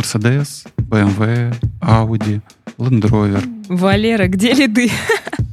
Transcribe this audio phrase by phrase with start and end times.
[0.00, 2.40] Mercedes, BMW, Audi,
[2.78, 3.44] Land Rover.
[3.68, 4.90] Валера, где лиды?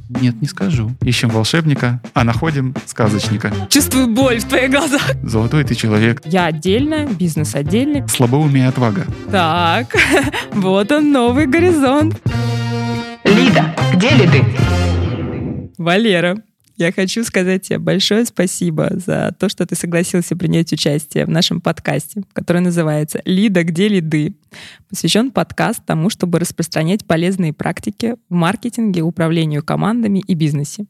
[0.08, 0.90] Нет, не скажу.
[1.02, 3.52] Ищем волшебника, а находим сказочника.
[3.68, 5.02] Чувствую боль в твоих глазах.
[5.22, 6.22] Золотой ты человек.
[6.24, 8.08] Я отдельно, бизнес отдельно.
[8.08, 9.06] Слабоумие и отвага.
[9.30, 9.94] Так,
[10.52, 12.18] вот он, новый горизонт.
[13.24, 14.44] Лида, где ли ты?
[15.76, 16.38] Валера,
[16.78, 21.60] я хочу сказать тебе большое спасибо за то, что ты согласился принять участие в нашем
[21.60, 24.36] подкасте, который называется «Лида, где лиды?».
[24.88, 30.86] Посвящен подкаст тому, чтобы распространять полезные практики в маркетинге, управлению командами и бизнесе.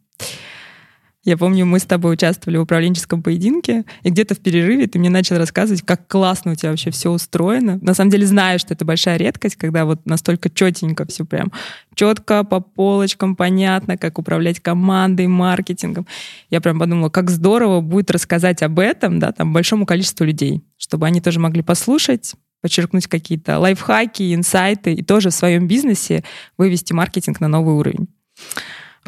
[1.25, 5.11] Я помню, мы с тобой участвовали в управленческом поединке, и где-то в перерыве ты мне
[5.11, 7.79] начал рассказывать, как классно у тебя вообще все устроено.
[7.83, 11.53] На самом деле знаю, что это большая редкость, когда вот настолько четенько все прям
[11.97, 16.07] четко, по полочкам, понятно, как управлять командой, маркетингом.
[16.51, 21.07] Я прям подумала, как здорово будет рассказать об этом, да, там, большому количеству людей, чтобы
[21.07, 26.23] они тоже могли послушать, подчеркнуть какие-то лайфхаки, инсайты и тоже в своем бизнесе
[26.57, 28.09] вывести маркетинг на новый уровень.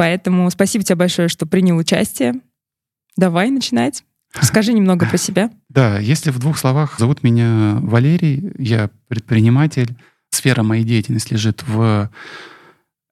[0.01, 2.41] Поэтому спасибо тебе большое, что принял участие.
[3.19, 4.03] Давай начинать.
[4.41, 5.51] Скажи немного про себя.
[5.69, 9.95] Да, если в двух словах, зовут меня Валерий, я предприниматель.
[10.31, 12.11] Сфера моей деятельности лежит в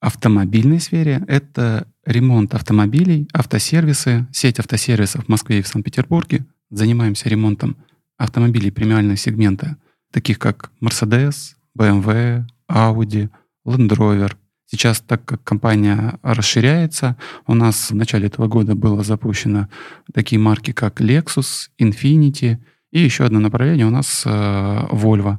[0.01, 1.23] автомобильной сфере.
[1.29, 6.47] Это ремонт автомобилей, автосервисы, сеть автосервисов в Москве и в Санкт-Петербурге.
[6.71, 7.77] Занимаемся ремонтом
[8.17, 9.77] автомобилей премиального сегмента,
[10.11, 13.29] таких как Mercedes, BMW, Audi,
[13.67, 14.33] Land Rover,
[14.71, 17.17] Сейчас, так как компания расширяется,
[17.47, 19.69] у нас в начале этого года было запущено
[20.13, 22.59] такие марки, как Lexus, Infiniti
[22.91, 25.39] и еще одно направление у нас э, Volvo.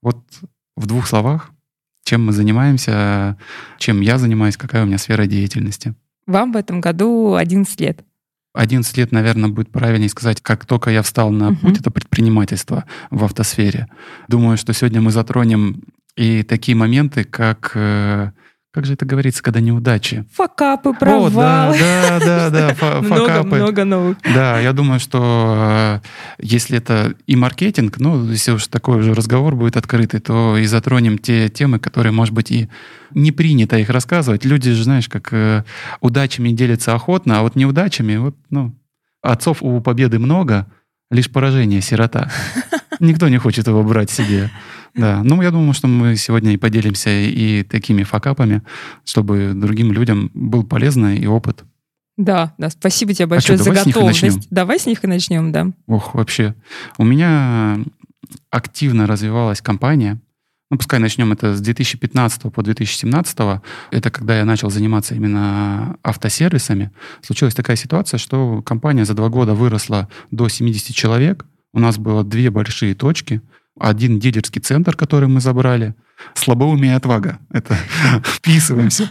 [0.00, 0.18] Вот
[0.76, 1.50] в двух словах,
[2.04, 3.36] чем мы занимаемся,
[3.78, 5.94] чем я занимаюсь, какая у меня сфера деятельности.
[6.26, 8.02] Вам в этом году 11 лет.
[8.54, 11.80] 11 лет, наверное, будет правильнее сказать, как только я встал на путь, uh-huh.
[11.80, 13.88] это предпринимательство в автосфере.
[14.26, 15.82] Думаю, что сегодня мы затронем
[16.16, 18.32] и такие моменты, как э,
[18.72, 20.24] как же это говорится, когда неудачи?
[20.32, 21.42] Факапы, провалы.
[21.42, 23.06] О, да, да, да, да, факапы.
[23.06, 24.18] Много, много новых.
[24.22, 26.08] Да, я думаю, что э,
[26.38, 31.18] если это и маркетинг, ну, если уж такой уже разговор будет открытый, то и затронем
[31.18, 32.68] те темы, которые, может быть, и
[33.12, 34.44] не принято их рассказывать.
[34.44, 35.64] Люди же, знаешь, как э,
[36.00, 38.76] удачами делятся охотно, а вот неудачами, вот, ну,
[39.20, 40.66] отцов у победы много,
[41.10, 42.30] лишь поражение сирота.
[43.00, 44.50] Никто не хочет его брать себе.
[44.94, 48.62] Да, ну я думаю, что мы сегодня и поделимся и такими факапами,
[49.04, 51.64] чтобы другим людям был полезный и опыт.
[52.16, 54.48] Да, да, спасибо тебе большое а что, за готовность.
[54.50, 55.68] давай с них и начнем, да.
[55.86, 56.54] Ох, вообще.
[56.98, 57.78] У меня
[58.50, 60.20] активно развивалась компания.
[60.70, 63.38] Ну, пускай начнем это с 2015 по 2017.
[63.90, 66.92] Это когда я начал заниматься именно автосервисами.
[67.22, 71.46] Случилась такая ситуация, что компания за два года выросла до 70 человек.
[71.72, 73.42] У нас было две большие точки—
[73.80, 75.94] один дилерский центр, который мы забрали,
[76.34, 77.38] слабоумие и отвага.
[77.50, 77.76] Это
[78.24, 79.08] вписываемся,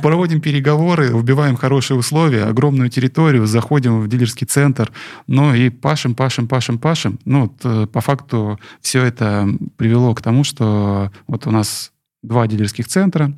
[0.00, 4.92] проводим переговоры, убиваем хорошие условия, огромную территорию, заходим в дилерский центр,
[5.26, 7.18] ну и пашем, пашем, пашем, пашем.
[7.24, 11.92] Ну, вот, э, по факту все это привело к тому, что вот у нас
[12.22, 13.36] два дилерских центра,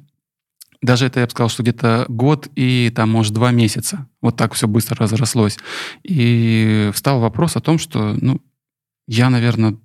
[0.83, 4.07] даже это, я бы сказал, что где-то год и там, может, два месяца.
[4.21, 5.57] Вот так все быстро разрослось.
[6.03, 8.43] И встал вопрос о том, что, ну,
[9.07, 9.77] я, наверное,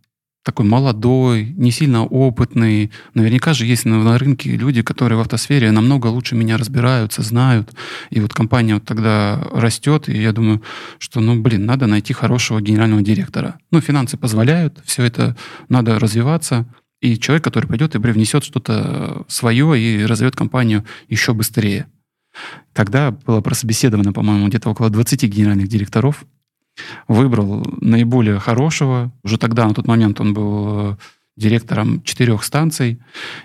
[0.44, 2.92] такой молодой, не сильно опытный.
[3.14, 7.72] Наверняка же есть на, на рынке люди, которые в автосфере намного лучше меня разбираются, знают.
[8.10, 10.62] И вот компания вот тогда растет, и я думаю,
[10.98, 13.60] что, ну, блин, надо найти хорошего генерального директора.
[13.72, 15.36] Ну, финансы позволяют, все это
[15.68, 16.66] надо развиваться.
[17.02, 21.88] И человек, который пойдет и привнесет что-то свое и разовьет компанию еще быстрее.
[22.74, 26.26] Тогда было прособеседовано, по-моему, где-то около 20 генеральных директоров–
[27.08, 29.12] выбрал наиболее хорошего.
[29.24, 30.96] Уже тогда, на тот момент, он был э,
[31.38, 33.00] директором четырех станций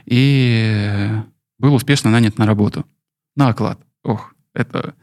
[0.06, 1.10] и
[1.58, 2.84] был успешно нанят на работу.
[3.36, 3.78] На оклад.
[4.02, 4.94] Ох, это...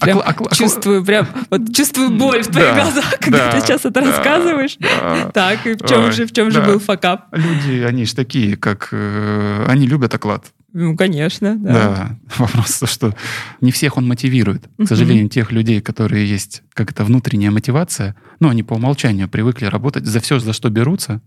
[0.00, 3.60] прям окла- окла- чувствую, прям, вот чувствую боль в твоих да, глазах, когда да, ты
[3.60, 4.76] сейчас это да, рассказываешь.
[4.78, 6.60] Да, так, и в чем ой, же, в чем да.
[6.60, 7.26] же был факап?
[7.32, 8.88] Люди, они же такие, как...
[8.92, 10.52] Э, они любят оклад.
[10.72, 11.72] Ну, конечно, да.
[11.72, 13.16] Да, вопрос в том, что
[13.60, 14.68] не всех он мотивирует.
[14.78, 19.66] К сожалению, тех людей, которые есть как это внутренняя мотивация, ну, они по умолчанию привыкли
[19.66, 21.20] работать за все, за что берутся,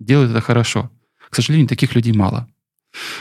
[0.00, 0.90] делают это хорошо.
[1.30, 2.48] К сожалению, таких людей мало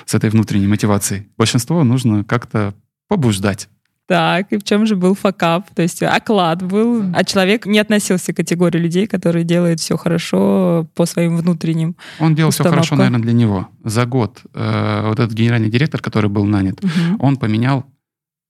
[0.05, 1.27] с этой внутренней мотивацией.
[1.37, 2.73] Большинство нужно как-то
[3.07, 3.69] побуждать.
[4.07, 5.69] Так, и в чем же был факап?
[5.75, 10.87] То есть оклад был, а человек не относился к категории людей, которые делают все хорошо
[10.95, 13.67] по своим внутренним Он делал все хорошо, наверное, для него.
[13.83, 17.17] За год э, вот этот генеральный директор, который был нанят, угу.
[17.19, 17.85] он поменял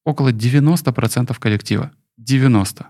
[0.06, 1.92] около 90% коллектива.
[2.21, 2.86] 90%.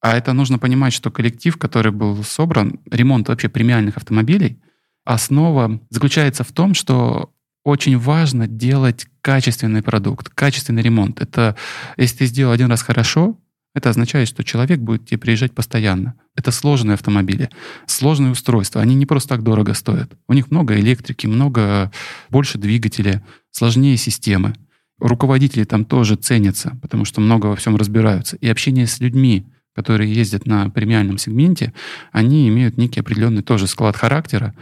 [0.00, 4.60] А это нужно понимать, что коллектив, который был собран, ремонт вообще премиальных автомобилей,
[5.04, 7.32] основа заключается в том, что
[7.64, 11.20] очень важно делать качественный продукт, качественный ремонт.
[11.20, 11.56] Это
[11.96, 13.38] если ты сделал один раз хорошо,
[13.74, 16.14] это означает, что человек будет тебе приезжать постоянно.
[16.36, 17.48] Это сложные автомобили,
[17.86, 18.82] сложные устройства.
[18.82, 20.12] Они не просто так дорого стоят.
[20.28, 21.90] У них много электрики, много
[22.28, 24.54] больше двигателя, сложнее системы.
[24.98, 28.36] Руководители там тоже ценятся, потому что много во всем разбираются.
[28.36, 31.72] И общение с людьми, которые ездят на премиальном сегменте,
[32.12, 34.54] они имеют некий определенный тоже склад характера.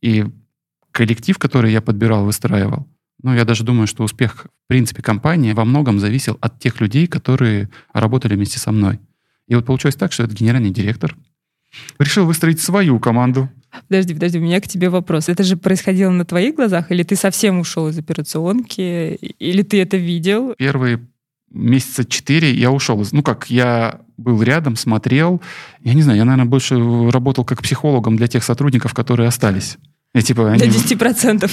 [0.00, 0.24] И
[0.96, 2.86] коллектив, который я подбирал, выстраивал,
[3.22, 7.06] ну, я даже думаю, что успех, в принципе, компании во многом зависел от тех людей,
[7.06, 8.98] которые работали вместе со мной.
[9.46, 11.14] И вот получилось так, что этот генеральный директор
[11.98, 13.50] решил выстроить свою команду.
[13.88, 15.28] Подожди, подожди, у меня к тебе вопрос.
[15.28, 19.98] Это же происходило на твоих глазах, или ты совсем ушел из операционки, или ты это
[19.98, 20.54] видел?
[20.56, 21.06] Первые
[21.50, 23.04] месяца четыре я ушел.
[23.12, 25.42] Ну как, я был рядом, смотрел.
[25.82, 26.76] Я не знаю, я, наверное, больше
[27.10, 29.78] работал как психологом для тех сотрудников, которые остались.
[30.14, 30.60] И, типа, они...
[30.60, 31.50] До 10%.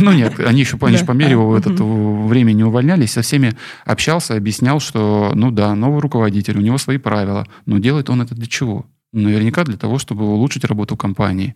[0.00, 1.04] Ну нет, они еще, они да.
[1.04, 2.26] по мере а, этот угу.
[2.26, 3.56] время не увольнялись, со всеми
[3.86, 8.34] общался, объяснял, что, ну да, новый руководитель, у него свои правила, но делает он это
[8.34, 8.86] для чего?
[9.12, 11.54] Наверняка для того, чтобы улучшить работу компании.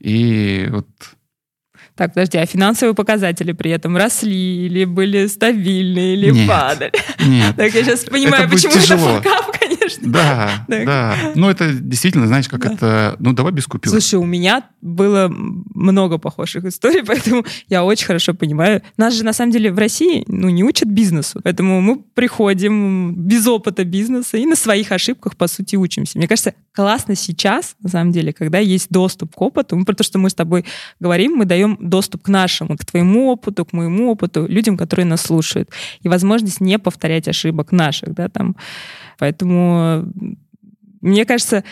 [0.00, 0.86] И вот
[1.96, 6.92] так, подожди, а финансовые показатели при этом росли или были стабильны, или нет, падали?
[7.24, 7.54] Нет.
[7.56, 10.12] Так я сейчас понимаю, это почему это факап, конечно.
[10.12, 11.16] Да, да.
[11.34, 13.16] Ну, это действительно, знаешь, как это...
[13.18, 13.90] Ну, давай без купюр.
[13.90, 18.82] Слушай, у меня было много похожих историй, поэтому я очень хорошо понимаю.
[18.96, 21.40] Нас же, на самом деле, в России ну, не учат бизнесу.
[21.42, 26.18] Поэтому мы приходим без опыта бизнеса и на своих ошибках, по сути, учимся.
[26.18, 29.76] Мне кажется, классно сейчас, на самом деле, когда есть доступ к опыту.
[29.76, 30.64] Мы про то, что мы с тобой
[31.00, 35.22] говорим, мы даем доступ к нашему, к твоему опыту, к моему опыту, людям, которые нас
[35.22, 35.70] слушают.
[36.02, 38.56] И возможность не повторять ошибок наших, да, там.
[39.18, 40.04] Поэтому,
[41.00, 41.64] мне кажется,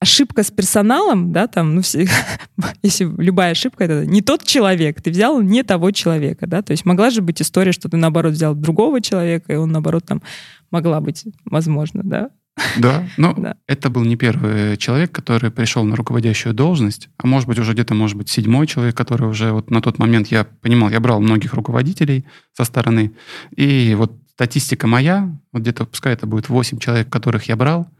[0.00, 2.06] ошибка с персоналом, да, там, ну, все,
[2.82, 6.84] если любая ошибка, это не тот человек, ты взял не того человека, да, то есть
[6.84, 10.22] могла же быть история, что ты, наоборот, взял другого человека, и он, наоборот, там,
[10.70, 12.30] могла быть, возможно, да,
[12.76, 13.56] да, но да.
[13.66, 17.94] это был не первый человек, который пришел на руководящую должность, а может быть уже где-то,
[17.94, 21.54] может быть, седьмой человек, который уже вот на тот момент, я понимал, я брал многих
[21.54, 23.12] руководителей со стороны,
[23.54, 27.90] и вот статистика моя, вот где-то, пускай это будет 8 человек, которых я брал,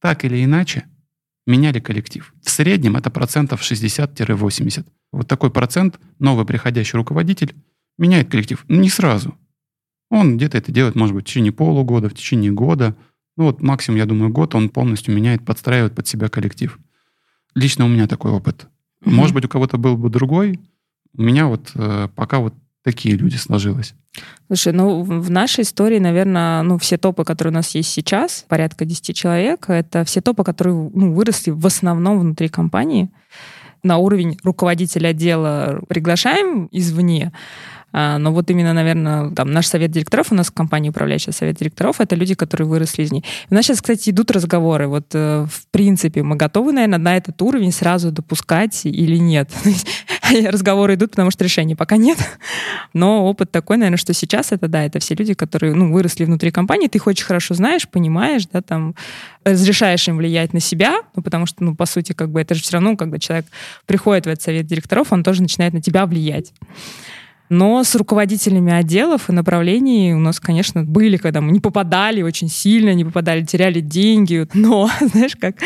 [0.00, 0.84] так или иначе
[1.46, 2.32] меняли коллектив.
[2.42, 4.86] В среднем это процентов 60-80.
[5.12, 7.54] Вот такой процент новый приходящий руководитель
[7.98, 8.64] меняет коллектив.
[8.68, 9.36] Не сразу.
[10.10, 12.96] Он где-то это делает, может быть, в течение полугода, в течение года–
[13.40, 16.78] ну вот максимум, я думаю, год он полностью меняет, подстраивает под себя коллектив.
[17.54, 18.66] Лично у меня такой опыт.
[19.02, 19.10] Mm-hmm.
[19.12, 20.60] Может быть, у кого-то был бы другой.
[21.16, 23.94] У меня вот э, пока вот такие люди сложилось.
[24.48, 28.84] Слушай, ну в нашей истории, наверное, ну все топы, которые у нас есть сейчас, порядка
[28.84, 33.10] 10 человек, это все топы, которые ну, выросли в основном внутри компании.
[33.82, 37.32] На уровень руководителя отдела приглашаем извне,
[37.92, 42.00] но вот именно, наверное, там наш совет директоров, у нас в компании управляющий совет директоров,
[42.00, 43.24] это люди, которые выросли из ней.
[43.50, 44.88] У нас сейчас, кстати, идут разговоры.
[44.88, 49.50] Вот, э, в принципе, мы готовы, наверное, на этот уровень сразу допускать или нет.
[50.50, 52.18] Разговоры идут, потому что решений пока нет.
[52.92, 56.50] Но опыт такой, наверное, что сейчас это, да, это все люди, которые, ну, выросли внутри
[56.50, 58.94] компании, ты их очень хорошо знаешь, понимаешь, да, там,
[59.44, 62.62] разрешаешь им влиять на себя, ну, потому что, ну, по сути, как бы это же
[62.62, 63.46] все равно, когда человек
[63.86, 66.52] приходит в этот совет директоров, он тоже начинает на тебя влиять.
[67.50, 72.48] Но с руководителями отделов и направлений у нас, конечно, были, когда мы не попадали очень
[72.48, 74.46] сильно, не попадали, теряли деньги.
[74.54, 75.56] Но, знаешь, как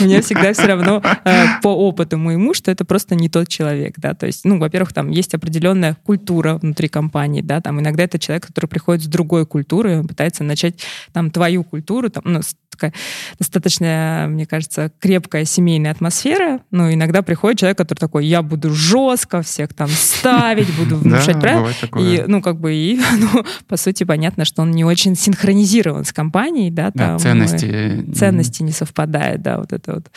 [0.00, 4.14] мне всегда все равно э, по опыту моему, что это просто не тот человек, да,
[4.14, 8.46] то есть, ну, во-первых, там есть определенная культура внутри компании, да, там иногда это человек,
[8.46, 10.80] который приходит с другой культуры, он пытается начать
[11.12, 12.40] там твою культуру, там, ну,
[12.74, 12.92] такая
[13.38, 16.60] достаточно, мне кажется, крепкая семейная атмосфера.
[16.70, 21.70] Но иногда приходит человек, который такой, я буду жестко всех там ставить, буду внушать правила.
[21.98, 26.12] И, ну, как бы, и, ну, по сути, понятно, что он не очень синхронизирован с
[26.12, 27.18] компанией, да, там.
[27.18, 28.12] ценности.
[28.14, 30.10] Ценности не совпадают, да, вот это вот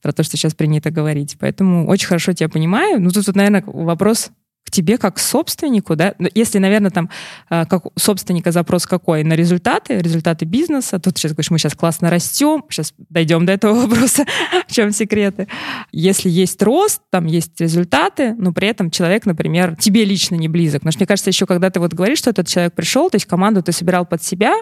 [0.00, 1.36] про то, что сейчас принято говорить.
[1.40, 3.00] Поэтому очень хорошо тебя понимаю.
[3.00, 4.30] Ну, тут, тут наверное, вопрос
[4.68, 7.08] к тебе как собственнику, да, ну, если, наверное, там
[7.48, 9.24] э, как у собственника запрос какой?
[9.24, 10.98] На результаты, результаты бизнеса.
[10.98, 14.26] Тут сейчас говоришь, мы сейчас классно растем, сейчас дойдем до этого вопроса,
[14.66, 15.48] в чем секреты.
[15.90, 20.82] Если есть рост, там есть результаты, но при этом человек, например, тебе лично не близок.
[20.82, 23.24] Потому что мне кажется, еще когда ты вот говоришь, что этот человек пришел, то есть
[23.24, 24.52] команду ты собирал под себя,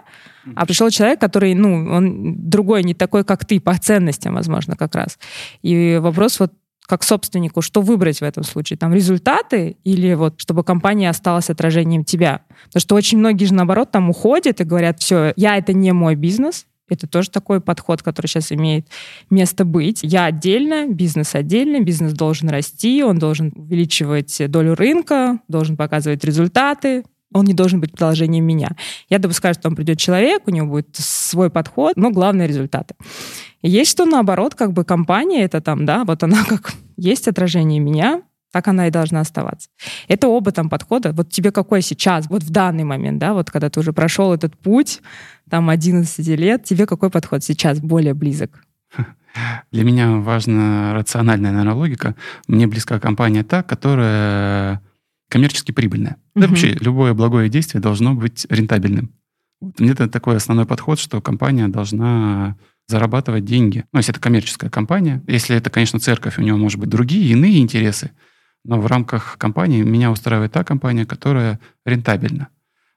[0.55, 4.95] а пришел человек, который, ну, он другой, не такой, как ты, по ценностям, возможно, как
[4.95, 5.19] раз.
[5.63, 6.53] И вопрос вот
[6.87, 8.79] как собственнику, что выбрать в этом случае?
[8.79, 12.43] Там результаты или вот, чтобы компания осталась отражением тебя?
[12.67, 16.15] Потому что очень многие же, наоборот, там уходят и говорят, все, я это не мой
[16.15, 18.87] бизнес, Это тоже такой подход, который сейчас имеет
[19.29, 20.01] место быть.
[20.03, 27.03] Я отдельно, бизнес отдельно, бизнес должен расти, он должен увеличивать долю рынка, должен показывать результаты,
[27.33, 28.71] он не должен быть продолжением меня.
[29.09, 32.95] Я допускаю, что там придет человек, у него будет свой подход, но главное результаты.
[33.63, 38.23] Есть что наоборот, как бы компания это там, да, вот она как есть отражение меня,
[38.53, 39.69] так она и должна оставаться.
[40.09, 41.13] Это оба там подхода.
[41.13, 44.57] Вот тебе какой сейчас, вот в данный момент, да, вот когда ты уже прошел этот
[44.57, 45.03] путь,
[45.51, 48.65] там 11 лет, тебе какой подход сейчас более близок?
[49.73, 52.15] Для меня важна рациональная, наверное, логика.
[52.49, 54.81] Мне близка компания та, которая
[55.29, 56.17] коммерчески прибыльная.
[56.35, 56.43] Угу.
[56.43, 59.13] Да вообще любое благое действие должно быть рентабельным.
[59.61, 59.81] Вот.
[59.81, 62.57] Мне это такой основной подход, что компания должна
[62.89, 63.85] зарабатывать деньги.
[63.93, 65.23] Ну, если это коммерческая компания.
[65.27, 68.13] Если это, конечно, церковь, у него, может быть, другие, иные интересы.
[68.65, 72.49] Но в рамках компании меня устраивает та компания, которая рентабельна.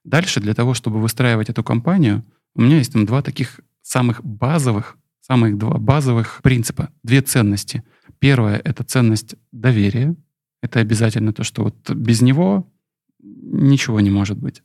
[0.03, 2.23] Дальше для того, чтобы выстраивать эту компанию,
[2.55, 7.83] у меня есть там два таких самых базовых, самых два базовых принципа, две ценности.
[8.19, 10.15] Первое— это ценность доверия.
[10.61, 12.71] Это обязательно то, что вот без него
[13.19, 14.63] ничего не может быть.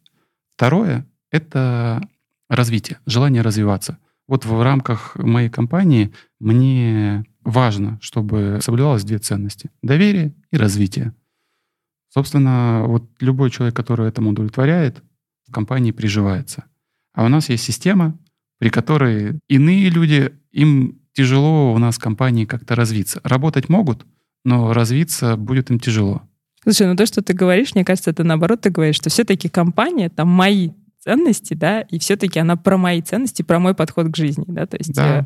[0.54, 2.06] Второе— это
[2.48, 3.98] развитие, желание развиваться.
[4.26, 9.70] Вот в рамках моей компании мне важно, чтобы соблюдалось две ценности.
[9.82, 11.14] Доверие и развитие.
[12.08, 15.02] Собственно, вот любой человек, который этому удовлетворяет,
[15.46, 16.64] в компании приживается.
[17.12, 18.18] А у нас есть система,
[18.58, 23.20] при которой иные люди, им тяжело у нас в компании как-то развиться.
[23.24, 24.06] Работать могут,
[24.44, 26.22] но развиться будет им тяжело.
[26.62, 30.08] Слушай, ну то, что ты говоришь, мне кажется, это наоборот ты говоришь, что все-таки компания,
[30.08, 30.70] там мои
[31.04, 34.78] ценности, да, и все-таки она про мои ценности, про мой подход к жизни, да, то
[34.78, 35.20] есть, да.
[35.20, 35.24] э,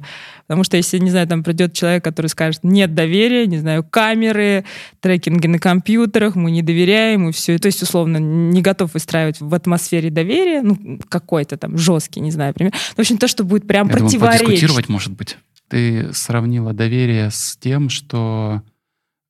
[0.49, 4.65] потому что если, не знаю, там придет человек, который скажет, нет доверия, не знаю, камеры,
[5.01, 9.55] трекинги на компьютерах, мы не доверяем, и все, то есть, условно, не готов выстраивать в
[9.55, 12.73] атмосфере доверия, ну, какой-то там жесткий, не знаю, пример.
[12.75, 14.67] В общем, то, что будет прям Я противоречить.
[14.67, 15.39] Думаю, может быть.
[15.69, 18.63] Ты сравнила доверие с тем, что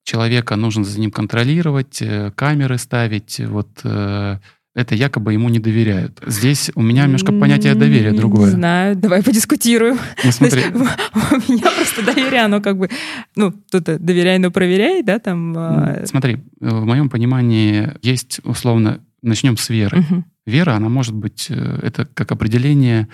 [0.09, 4.39] человека нужно за ним контролировать, э, камеры ставить, вот э,
[4.75, 6.19] это якобы ему не доверяют.
[6.27, 8.47] Здесь у меня немножко понятие доверия другое.
[8.47, 9.99] Не знаю, давай подискутируем.
[10.25, 10.63] Ну, смотри.
[10.73, 12.89] у меня просто доверие, оно как бы,
[13.37, 15.55] ну, тут доверяй, но проверяй, да, там.
[15.57, 19.99] А, смотри, в моем понимании есть условно, начнем с веры.
[19.99, 20.25] Угу.
[20.47, 23.09] Вера, она может быть, э, это как определение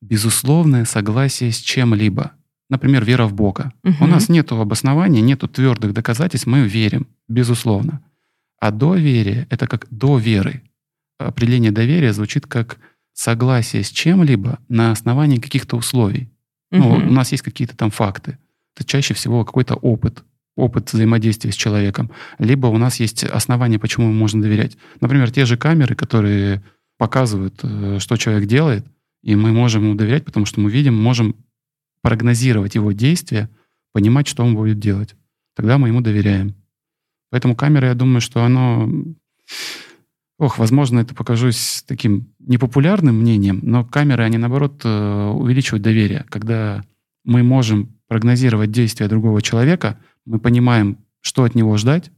[0.00, 2.32] безусловное согласие с чем-либо.
[2.70, 3.72] Например, вера в Бога.
[3.84, 4.04] Угу.
[4.04, 8.00] У нас нет обоснования, нет твердых доказательств, мы верим, безусловно.
[8.60, 10.62] А доверие— это как до веры.
[11.18, 12.78] Определение доверия звучит как
[13.12, 16.30] согласие с чем-либо на основании каких-то условий.
[16.70, 16.80] Угу.
[16.80, 18.38] Ну, у нас есть какие-то там факты.
[18.76, 20.22] Это чаще всего какой-то опыт,
[20.56, 22.10] опыт взаимодействия с человеком.
[22.38, 24.76] Либо у нас есть основания, почему можно доверять.
[25.00, 26.62] Например, те же камеры, которые
[26.98, 28.86] показывают, э, что человек делает,
[29.22, 31.34] и мы можем ему доверять, потому что мы видим, можем
[32.02, 33.50] прогнозировать его действия,
[33.92, 35.14] понимать, что он будет делать.
[35.54, 36.54] Тогда мы ему доверяем.
[37.30, 38.88] Поэтому камера, я думаю, что оно...
[40.38, 46.24] Ох, возможно, это покажусь таким непопулярным мнением, но камеры, они, наоборот, э, увеличивают доверие.
[46.30, 46.82] Когда
[47.24, 52.10] мы можем прогнозировать действия другого человека, мы понимаем, что от него ждать,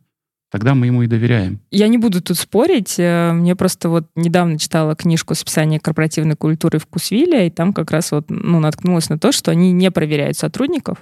[0.53, 1.61] тогда мы ему и доверяем.
[1.71, 2.97] Я не буду тут спорить.
[2.99, 8.13] Э, мне просто вот недавно читала книжку «Списание корпоративной культуры вкусвилля», и там как раз
[8.13, 10.99] вот ну, наткнулась на то, что они не проверяют сотрудников,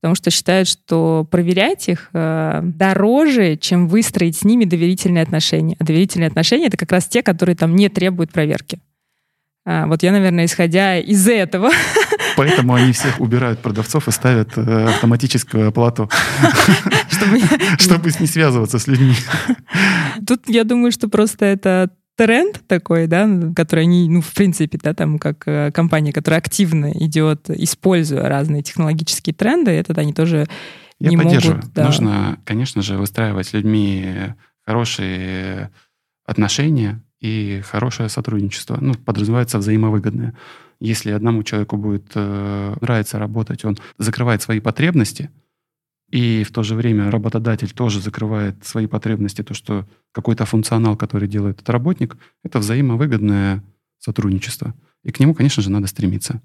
[0.00, 5.76] потому что считают, что проверять их э, дороже, чем выстроить с ними доверительные отношения.
[5.78, 8.80] А доверительные отношения— это как раз те, которые там не требуют проверки.
[9.66, 11.70] А, вот я, наверное, исходя из этого...
[12.40, 16.08] Поэтому они всех убирают продавцов и ставят э, автоматическую оплату,
[17.78, 19.14] чтобы не связываться с людьми.
[20.26, 24.94] Тут я думаю, что просто это тренд такой, да, который они, ну, в принципе, да,
[24.94, 30.46] там, как э, компания, которая активно идет, используя разные технологические тренды, это они тоже
[30.98, 31.56] Я не поддерживаю.
[31.58, 31.74] могут...
[31.74, 31.84] Да.
[31.84, 35.70] Нужно, конечно же, выстраивать с людьми хорошие
[36.24, 38.78] отношения и хорошее сотрудничество.
[38.80, 40.34] Ну, подразумевается взаимовыгодное.
[40.80, 45.30] Если одному человеку будет э, нравиться работать, он закрывает свои потребности,
[46.10, 51.28] и в то же время работодатель тоже закрывает свои потребности, то, что какой-то функционал, который
[51.28, 53.62] делает этот работник, это взаимовыгодное
[53.98, 54.74] сотрудничество.
[55.04, 56.42] И к нему, конечно же, надо стремиться.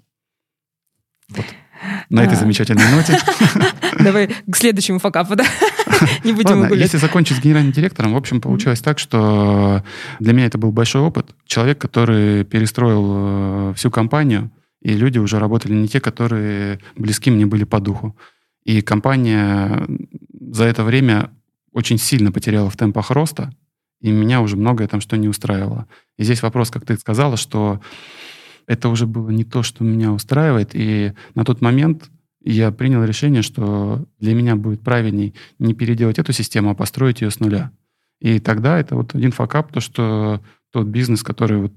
[1.28, 1.46] Вот.
[2.08, 3.18] На этой замечательной ноте.
[4.00, 5.44] Давай к следующему факапу, да?
[6.24, 9.82] Не будем Ладно, если закончить с генеральным директором, в общем, получилось так, что
[10.18, 11.34] для меня это был большой опыт.
[11.46, 14.50] Человек, который перестроил э, всю компанию,
[14.82, 18.16] и люди уже работали не те, которые близки мне были по духу.
[18.64, 19.86] И компания
[20.50, 21.30] за это время
[21.72, 23.52] очень сильно потеряла в темпах роста,
[24.00, 25.86] и меня уже многое там что не устраивало.
[26.18, 27.80] И здесь вопрос, как ты сказала, что
[28.66, 30.70] это уже было не то, что меня устраивает.
[30.74, 32.10] И на тот момент
[32.42, 37.30] я принял решение, что для меня будет правильней не переделать эту систему, а построить ее
[37.30, 37.72] с нуля.
[38.20, 40.40] И тогда это вот один факап, то, что
[40.72, 41.72] тот бизнес, который вот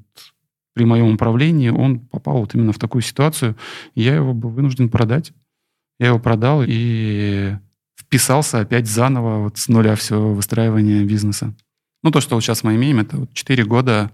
[0.74, 3.56] при моем управлении, он попал вот именно в такую ситуацию,
[3.96, 5.34] я его был вынужден продать.
[6.00, 7.58] Я его продал и
[8.00, 11.54] вписался опять заново вот с нуля все выстраивание бизнеса.
[12.04, 14.12] Ну, то, что вот сейчас мы имеем, это вот 4 года.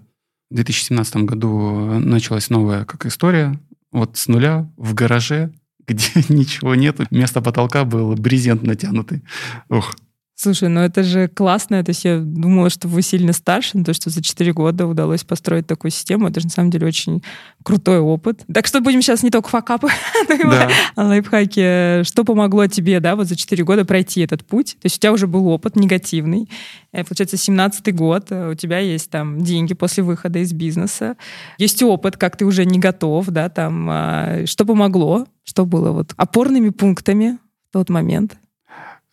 [0.51, 3.59] В 2017 году началась новая как история.
[3.91, 5.51] Вот с нуля в гараже,
[5.87, 9.23] где ничего нет, вместо потолка был брезент натянутый.
[9.69, 9.95] Ох,
[10.37, 11.81] Слушай, ну это же классно.
[11.81, 15.23] То есть я думала, что вы сильно старше, но то, что за 4 года удалось
[15.23, 17.23] построить такую систему, это же на самом деле очень
[17.63, 18.43] крутой опыт.
[18.53, 19.87] Так что будем сейчас не только факапы,
[20.27, 20.69] да.
[20.95, 22.03] а лайфхаки.
[22.03, 24.73] Что помогло тебе, да, вот за 4 года пройти этот путь?
[24.81, 26.49] То есть у тебя уже был опыт негативный.
[26.91, 31.15] Э, получается, 17-й год, э, у тебя есть там деньги после выхода из бизнеса.
[31.57, 33.87] Есть опыт, как ты уже не готов, да, там.
[33.89, 35.27] А, что помогло?
[35.45, 37.37] Что было вот опорными пунктами
[37.69, 38.37] в тот момент?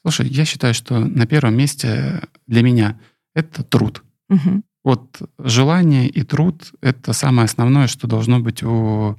[0.02, 2.98] Слушай, я считаю, что на первом месте для меня
[3.34, 4.02] это труд.
[4.28, 4.62] Угу.
[4.84, 9.16] Вот желание и труд— это самое основное, что должно быть у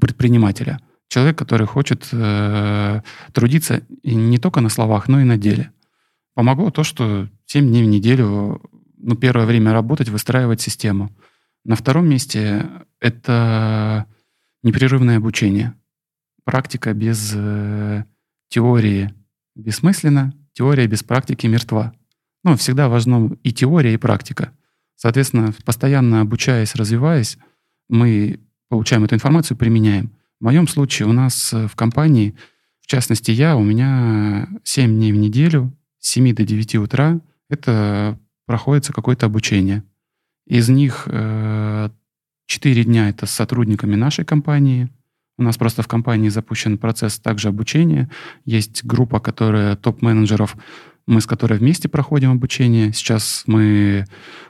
[0.00, 0.80] предпринимателя.
[1.08, 3.02] Человек, который хочет э,
[3.32, 5.70] трудиться не только на словах, но и на деле.
[6.34, 8.60] Помогло то, что 7 дней в неделю,
[8.98, 11.10] ну, первое время работать, выстраивать систему.
[11.64, 12.68] На втором месте
[13.00, 14.06] это
[14.64, 15.74] непрерывное обучение.
[16.44, 18.04] Практика без э,
[18.48, 19.14] теории
[19.56, 21.92] бессмысленно, теория без практики мертва.
[22.44, 24.52] Ну, всегда важно и теория, и практика.
[24.94, 27.38] Соответственно, постоянно обучаясь, развиваясь,
[27.88, 30.10] мы получаем эту информацию, применяем.
[30.40, 32.34] В моем случае у нас э, в компании,
[32.80, 38.18] в частности я, у меня 7 дней в неделю, с 7 до 9 утра, это
[38.46, 39.82] проходится какое-то обучение.
[40.46, 44.88] Из них 4 э, дня это с сотрудниками нашей компании,
[45.38, 48.10] у нас просто в компании запущен процесс также обучения.
[48.44, 50.56] Есть группа, которая топ-менеджеров,
[51.06, 52.92] мы с которой вместе проходим обучение.
[52.92, 54.06] Сейчас мы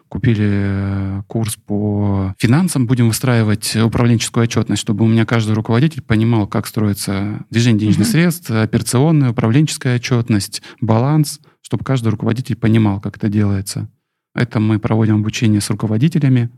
[0.09, 6.47] купили э, курс по финансам, будем выстраивать управленческую отчетность, чтобы у меня каждый руководитель понимал,
[6.47, 8.13] как строится движение денежных uh-huh.
[8.13, 13.91] средств, операционная, управленческая отчетность, баланс, чтобы каждый руководитель понимал, как это делается.
[14.35, 16.51] Это мы проводим обучение с руководителями.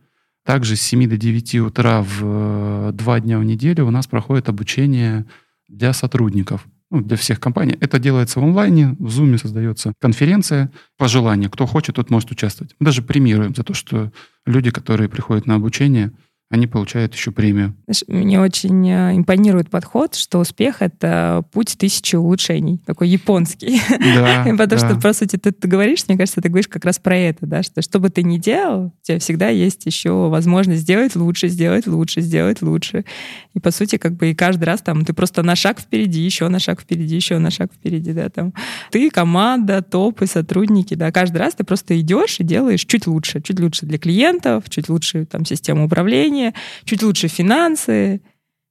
[0.44, 4.48] Также с 7 до 9 утра в э, два дня в неделю у нас проходит
[4.48, 5.26] обучение
[5.68, 7.76] для сотрудников, ну, для всех компаний.
[7.80, 11.50] Это делается в онлайне, в Zoom создается конференция по желанию.
[11.50, 12.74] Кто хочет, тот может участвовать.
[12.78, 14.10] Мы даже премируем за то, что
[14.46, 16.12] люди, которые приходят на обучение,
[16.50, 17.74] они получают еще премию.
[17.86, 23.80] Знаешь, мне очень э, импонирует подход, что успех— это путь тысячи улучшений, такой японский.
[23.90, 24.78] Да, Потому да.
[24.78, 27.62] что, по сути, ты, ты говоришь, мне кажется, ты говоришь как раз про это, да,
[27.62, 31.86] что что бы ты ни делал, у тебя всегда есть еще возможность сделать лучше, сделать
[31.86, 33.04] лучше, сделать лучше.
[33.52, 36.48] И, по сути, как бы и каждый раз там ты просто на шаг впереди, еще
[36.48, 38.54] на шаг впереди, еще на шаг впереди, да, там.
[38.90, 43.60] Ты, команда, топы, сотрудники, да, каждый раз ты просто идешь и делаешь чуть лучше, чуть
[43.60, 48.20] лучше для клиентов, чуть лучше там систему управления, управление, чуть лучше финансы.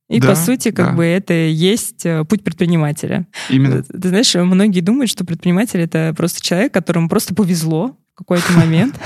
[0.09, 0.93] И да, по сути, как да.
[0.93, 3.27] бы это есть э, путь предпринимателя.
[3.49, 3.83] Именно.
[3.83, 8.95] Ты знаешь, многие думают, что предприниматель это просто человек, которому просто повезло, какой-то момент.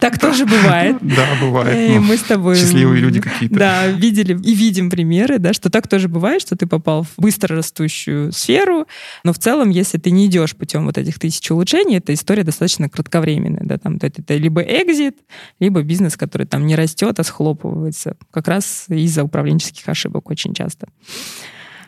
[0.00, 0.96] Так тоже бывает.
[1.00, 1.90] Да, бывает.
[1.90, 2.56] И мы с тобой...
[2.56, 3.54] Счастливые люди какие-то.
[3.54, 7.56] Да, видели и видим примеры, да, что так тоже бывает, что ты попал в быстро
[7.56, 8.86] растущую сферу,
[9.24, 12.88] но в целом, если ты не идешь путем вот этих тысяч улучшений, эта история достаточно
[12.88, 15.16] кратковременная, да, там это, это либо экзит,
[15.58, 20.88] либо бизнес, который там не растет, а схлопывается, как раз из-за управленческих ошибок очень часто.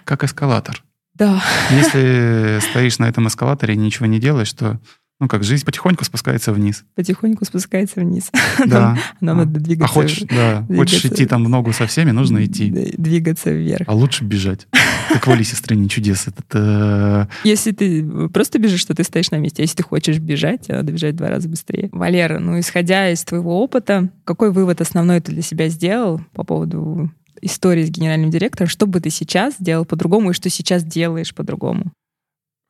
[0.04, 0.82] Как эскалатор.
[1.14, 1.42] Да.
[1.70, 4.78] Если стоишь на этом эскалаторе и ничего не делаешь, то
[5.18, 6.84] ну как, жизнь потихоньку спускается вниз.
[6.94, 8.30] Потихоньку спускается вниз.
[8.66, 8.98] Да.
[9.20, 9.90] Нам, надо двигаться.
[9.90, 12.70] А хочешь, да, двигаться, хочешь идти там в ногу со всеми, нужно идти.
[12.98, 13.88] Двигаться вверх.
[13.88, 14.66] А лучше бежать.
[15.10, 16.26] Как в Алисе стране чудес.
[16.26, 17.28] Это...
[17.44, 19.62] Если ты просто бежишь, то ты стоишь на месте.
[19.62, 21.88] Если ты хочешь бежать, надо бежать в два раза быстрее.
[21.92, 27.10] Валера, ну исходя из твоего опыта, какой вывод основной ты для себя сделал по поводу
[27.40, 28.68] истории с генеральным директором?
[28.68, 31.92] Что бы ты сейчас сделал по-другому и что сейчас делаешь по-другому?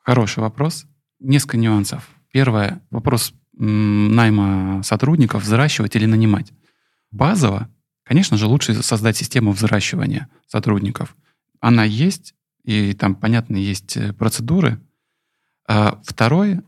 [0.05, 0.87] Хороший вопрос.
[1.19, 2.09] Несколько нюансов.
[2.37, 6.53] Первое, вопрос найма сотрудников, взращивать или нанимать.
[7.11, 7.71] Базово,
[8.05, 11.17] конечно же, лучше создать систему взращивания сотрудников.
[11.61, 14.79] Она есть, и там, понятно, есть э, процедуры.
[15.67, 16.63] А второе,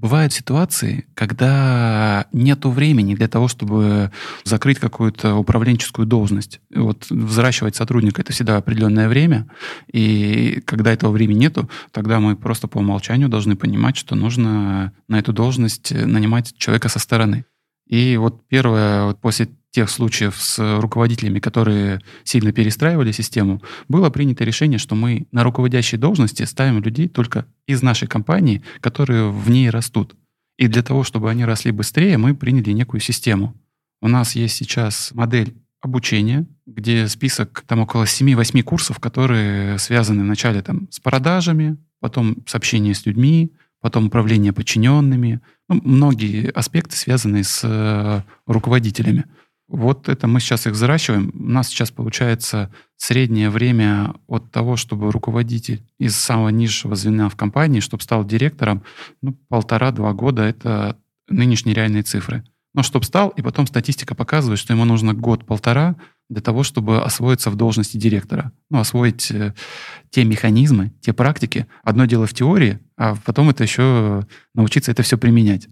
[0.00, 4.12] Бывают ситуации, когда нет времени для того, чтобы
[4.44, 6.60] закрыть какую-то управленческую должность.
[6.72, 9.48] Вот взращивать сотрудника— это всегда определенное время,
[9.92, 15.18] и когда этого времени нету, тогда мы просто по умолчанию должны понимать, что нужно на
[15.18, 17.44] эту должность нанимать человека со стороны.
[17.88, 24.44] И вот первое, вот после тех случаев с руководителями, которые сильно перестраивали систему, было принято
[24.44, 29.70] решение, что мы на руководящей должности ставим людей только из нашей компании, которые в ней
[29.70, 30.16] растут.
[30.56, 33.54] И для того, чтобы они росли быстрее, мы приняли некую систему.
[34.00, 40.62] У нас есть сейчас модель обучения, где список там около 7-8 курсов, которые связаны вначале
[40.62, 47.44] там с продажами, потом с общением с людьми, потом управление подчиненными, ну, многие аспекты, связанные
[47.44, 49.24] с э, руководителями.
[49.68, 51.30] Вот это мы сейчас их взращиваем.
[51.34, 57.36] У нас сейчас получается среднее время от того, чтобы руководитель из самого низшего звена в
[57.36, 58.82] компании, чтобы стал директором,
[59.20, 60.96] ну, полтора-два года— это
[61.28, 62.44] нынешние реальные цифры.
[62.74, 65.96] Но чтобы стал, и потом статистика показывает, что ему нужно год-полтора
[66.30, 68.52] для того, чтобы освоиться в должности директора.
[68.70, 69.54] Ну, освоить э,
[70.10, 71.66] те механизмы, те практики.
[71.82, 75.68] Одно дело в теории, а потом это еще научиться это все применять.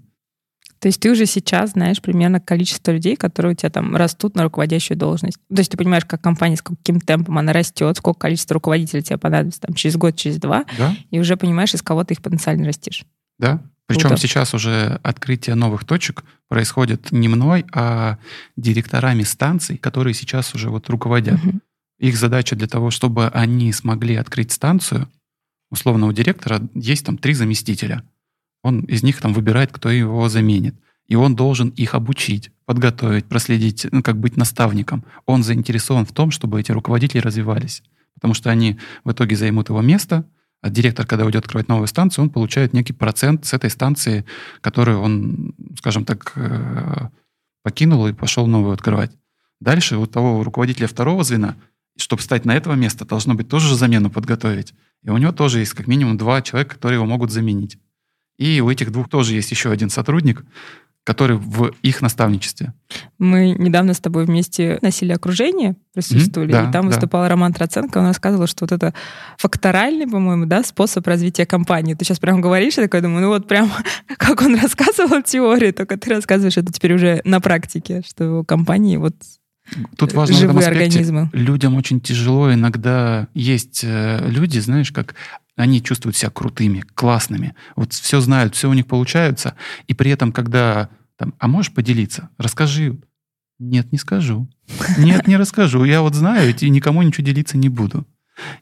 [0.78, 4.42] То есть ты уже сейчас знаешь примерно количество людей, которые у тебя там растут на
[4.44, 5.38] руководящую должность.
[5.48, 9.18] То есть ты понимаешь, как компания, с каким темпом она растет, сколько количество руководителей тебе
[9.18, 12.66] понадобится там, через год, через два, Да, и уже понимаешь, из кого ты их потенциально
[12.66, 13.04] растишь.
[13.38, 13.62] да.
[13.88, 14.20] Причем Круто.
[14.20, 18.18] сейчас уже открытие новых точек происходит не мной, а
[18.56, 21.40] директорами станций, которые сейчас уже вот руководят.
[21.44, 21.62] Мгм.
[22.00, 25.08] Их задача для того, чтобы они смогли открыть станцию,
[25.70, 28.02] условно у директора есть там три заместителя.
[28.66, 30.74] Он из них там выбирает, кто его заменит.
[31.06, 35.04] И он должен их обучить, подготовить, проследить, ну, как быть наставником.
[35.24, 37.84] Он заинтересован в том, чтобы эти руководители развивались.
[38.14, 40.24] Потому что они в итоге займут его место,
[40.62, 44.24] а директор, когда уйдет открывать новую станцию, он получает некий процент с этой станции,
[44.60, 47.08] которую он, скажем так, э,
[47.62, 49.12] покинул и пошел новую открывать.
[49.60, 51.54] Дальше у того руководителя второго звена,
[51.96, 54.74] чтобы стать на этого места, должно быть тоже замену подготовить.
[55.04, 57.78] И у него тоже есть как минимум два человека, которые его могут заменить.
[58.38, 60.44] И у этих двух тоже есть еще один сотрудник,
[61.04, 62.74] который в их наставничестве.
[63.18, 66.88] Мы недавно с тобой вместе носили окружение, присутствовали, Мгм, да, и там да.
[66.88, 68.92] выступал Роман Троценко, он рассказывал, что вот это
[69.38, 71.94] факторальный, по-моему, да, способ развития компании.
[71.94, 73.70] Ты сейчас прям говоришь, я такая думаю, ну вот прям
[74.18, 78.96] как он рассказывал теорию, только ты рассказываешь это теперь уже на практике, что у компании
[78.96, 79.14] вот
[79.96, 81.30] Тут важно в этом живые аспекте, организмы.
[81.32, 85.14] людям очень тяжело иногда есть э, люди, знаешь, как
[85.56, 89.56] они чувствуют себя крутыми, классными, вот все знают, все у них получается,
[89.88, 92.98] и при этом, когда там, а можешь поделиться, расскажи,
[93.58, 94.48] нет, не скажу,
[94.98, 98.06] нет, не расскажу, я вот знаю, и никому ничего делиться не буду.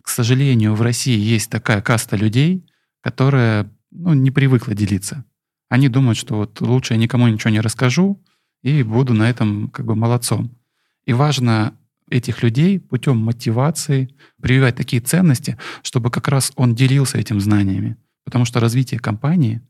[0.03, 2.65] К сожалению, в России есть такая каста людей,
[3.01, 5.25] которая ну, не привыкла делиться.
[5.69, 8.23] Они думают, что вот лучше я никому ничего не расскажу
[8.63, 10.57] и буду на этом как бы молодцом.
[11.05, 11.77] И важно
[12.11, 17.97] этих людей путем мотивации прививать такие ценности, чтобы как раз он делился этим знаниями.
[18.25, 19.61] Потому что развитие компании,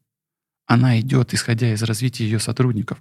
[0.66, 2.98] она идет, исходя из развития ее сотрудников.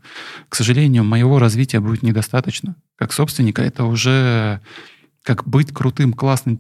[0.49, 2.75] К сожалению, моего развития будет недостаточно.
[2.95, 4.61] Как собственника это уже
[5.23, 6.59] как быть крутым, классным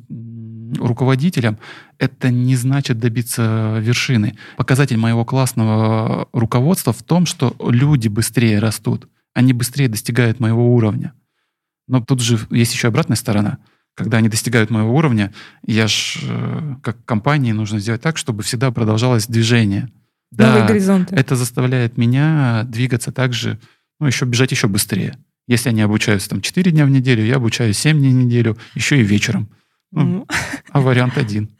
[0.79, 1.57] руководителем,
[1.99, 4.37] это не значит добиться вершины.
[4.57, 11.13] Показатель моего классного руководства в том, что люди быстрее растут, они быстрее достигают моего уровня.
[11.87, 13.57] Но тут же есть еще обратная сторона.
[13.95, 15.33] Когда они достигают моего уровня,
[15.65, 19.89] я ж э, как компании нужно сделать так, чтобы всегда продолжалось движение.
[20.31, 21.15] новые горизонты.
[21.15, 23.59] Это заставляет меня двигаться также,
[23.99, 25.17] ну, еще бежать еще быстрее.
[25.47, 28.99] Если они обучаются там 4 дня в неделю, я обучаюсь 7 дней в неделю, еще
[28.99, 29.49] и вечером.
[29.91, 30.27] Ну, Ну,
[30.71, 31.49] а вариант один.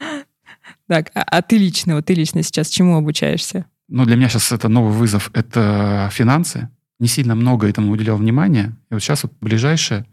[0.86, 3.64] Так, а, а ты лично, вот ты лично сейчас чему обучаешься?
[3.88, 6.68] Ну, для меня сейчас это новый вызов, это финансы.
[6.98, 8.76] Не сильно много этому уделял внимания.
[8.90, 10.04] И вот сейчас вот ближайшее,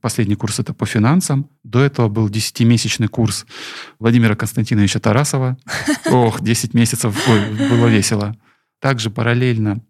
[0.00, 1.48] последний курс это по финансам.
[1.62, 3.46] До этого был 10-месячный курс
[3.98, 5.56] Владимира Константиновича Тарасова.
[6.06, 8.36] Ох, 10 месяцев, ой, было весело.
[8.80, 9.80] Также параллельно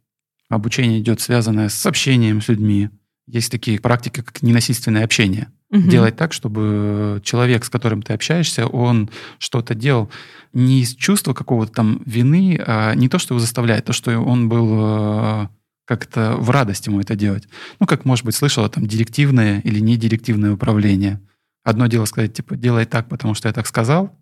[0.48, 2.90] обучение идет связанное с общением с людьми.
[3.26, 5.48] Есть такие практики, как ненасильственное общение.
[5.70, 5.88] Мгм.
[5.88, 10.10] Делать так, чтобы человек, с которым ты общаешься, он что-то делал
[10.52, 14.48] не из чувства какого-то там вины, а не то, что его заставляет, то, что он
[14.48, 15.48] был э,
[15.90, 17.48] как-то в радость ему это делать.
[17.80, 21.20] Ну, как, может быть, слышала, там, директивное или недирективное управление.
[21.64, 24.16] Одно дело сказать, типа, делай так, потому что я так сказал,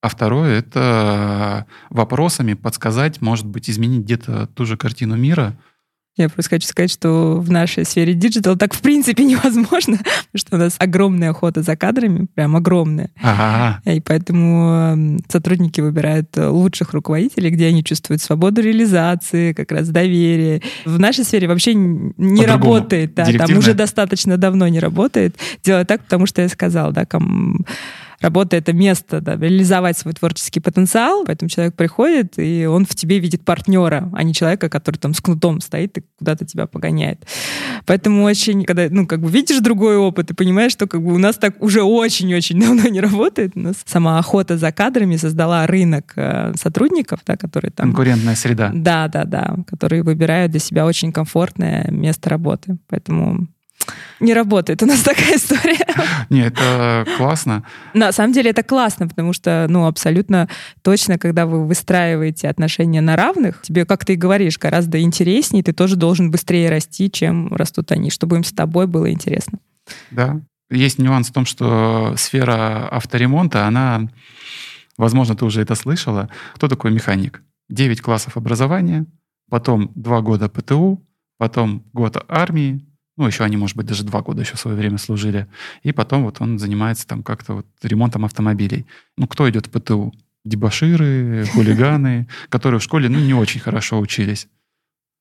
[0.00, 5.58] а второе— это вопросами подсказать, может быть, изменить где-то ту же картину мира,
[6.18, 10.56] Я просто хочу сказать, что в нашей сфере диджитал так в принципе невозможно, потому что
[10.56, 13.10] у нас огромная охота за кадрами, прям огромная.
[13.22, 19.70] Ага, И поэтому м, сотрудники выбирают э, лучших руководителей, где они чувствуют свободу реализации, как
[19.72, 20.60] раз доверие.
[20.84, 22.74] В нашей сфере вообще не По-другому.
[22.74, 23.14] работает.
[23.14, 25.36] Да, там уже достаточно давно не работает.
[25.64, 27.64] Делать так, потому что я сказал, да, ком-
[28.20, 33.20] Работа— это место, да, реализовать свой творческий потенциал, поэтому человек приходит, и он в тебе
[33.20, 37.24] видит партнера, а не человека, который там с кнутом стоит и куда-то тебя погоняет.
[37.86, 41.18] Поэтому очень, когда, ну, как бы видишь другой опыт и понимаешь, что как бы у
[41.18, 43.52] нас так уже очень-очень давно не работает.
[43.54, 47.90] У нас сама охота за кадрами создала рынок э, сотрудников, да, которые там...
[47.90, 48.72] Конкурентная среда.
[48.74, 52.78] Да, да, да, которые выбирают для себя очень комфортное место работы.
[52.88, 53.46] Поэтому
[54.20, 54.82] не работает.
[54.82, 55.86] У нас такая история.
[56.30, 57.64] Нет, это классно.
[57.94, 60.48] На самом деле это классно, потому что, ну, абсолютно
[60.82, 65.72] точно, когда вы выстраиваете отношения на равных, тебе, как ты и говоришь, гораздо интереснее, ты
[65.72, 69.58] тоже должен быстрее расти, чем растут они, чтобы им с тобой было интересно.
[70.10, 70.40] Да.
[70.70, 74.08] Есть нюанс в том, что сфера авторемонта, она,
[74.98, 76.28] возможно, ты уже это слышала.
[76.54, 77.42] Кто такой механик?
[77.70, 79.06] 9 классов образования,
[79.50, 81.02] потом 2 года ПТУ,
[81.38, 82.84] потом год армии,
[83.18, 85.48] ну, еще они, может быть, даже два года еще в свое время служили.
[85.82, 88.86] И потом вот он занимается там как-то вот ремонтом автомобилей.
[89.16, 90.14] Ну, кто идет в ПТУ?
[90.44, 94.46] Дебаширы, хулиганы, которые в школе, ну, не очень хорошо учились.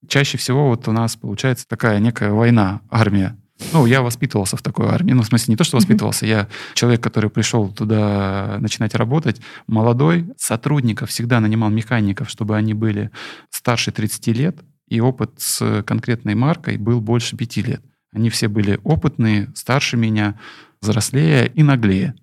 [0.08, 3.36] Чаще всего вот у нас получается такая некая война, армия.
[3.74, 5.14] Ну, я воспитывался в такой армии.
[5.14, 10.28] Ну, в смысле, не то, что воспитывался, я человек, который пришел туда начинать работать, молодой,
[10.38, 13.10] сотрудников всегда нанимал механиков, чтобы они были
[13.50, 17.84] старше 30 лет, и опыт с конкретной маркой был больше пяти лет.
[18.14, 20.40] Они все были опытные, старше меня,
[20.82, 22.16] взрослее и наглее.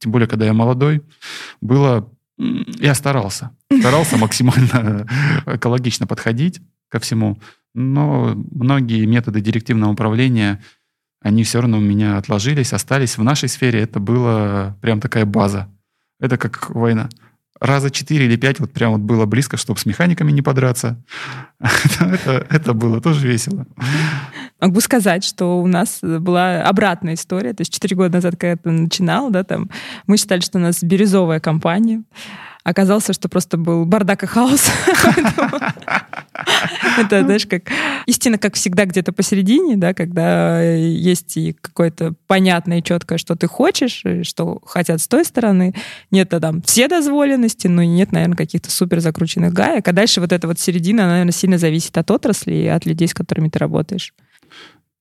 [0.00, 1.02] Тем более, когда я молодой,
[1.60, 2.10] было...
[2.36, 3.50] Я старался.
[3.80, 5.06] Старался максимально
[5.46, 7.38] экологично подходить ко всему.
[7.74, 10.62] Но многие методы директивного управления,
[11.20, 13.18] они все равно у меня отложились, остались.
[13.18, 15.68] В нашей сфере это была прям такая база.
[16.20, 17.08] Это как война
[17.60, 21.02] раза четыре или пять вот прям вот было близко, чтобы с механиками не подраться.
[22.00, 23.66] это, это было тоже весело.
[24.60, 27.52] Могу сказать, что у нас была обратная история.
[27.52, 29.70] То есть четыре года назад, когда я начинал, да, там,
[30.06, 32.02] мы считали, что у нас бирюзовая компания.
[32.68, 34.70] Оказалось, что просто был бардак и хаос.
[36.98, 37.62] Это, знаешь, как
[38.04, 43.46] истина, как всегда, где-то посередине, да, когда есть и какое-то понятное и четкое, что ты
[43.46, 45.74] хочешь, что хотят с той стороны.
[46.10, 49.88] Нет там все дозволенности, но нет, наверное, каких-то супер закрученных гаек.
[49.88, 53.08] А дальше вот эта вот середина, она, наверное, сильно зависит от отрасли и от людей,
[53.08, 54.12] с которыми ты работаешь.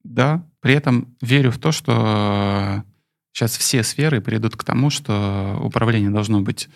[0.06, 2.86] Да, при этом верю в то, что
[3.34, 6.69] сейчас все сферы придут к тому, что управление должно быть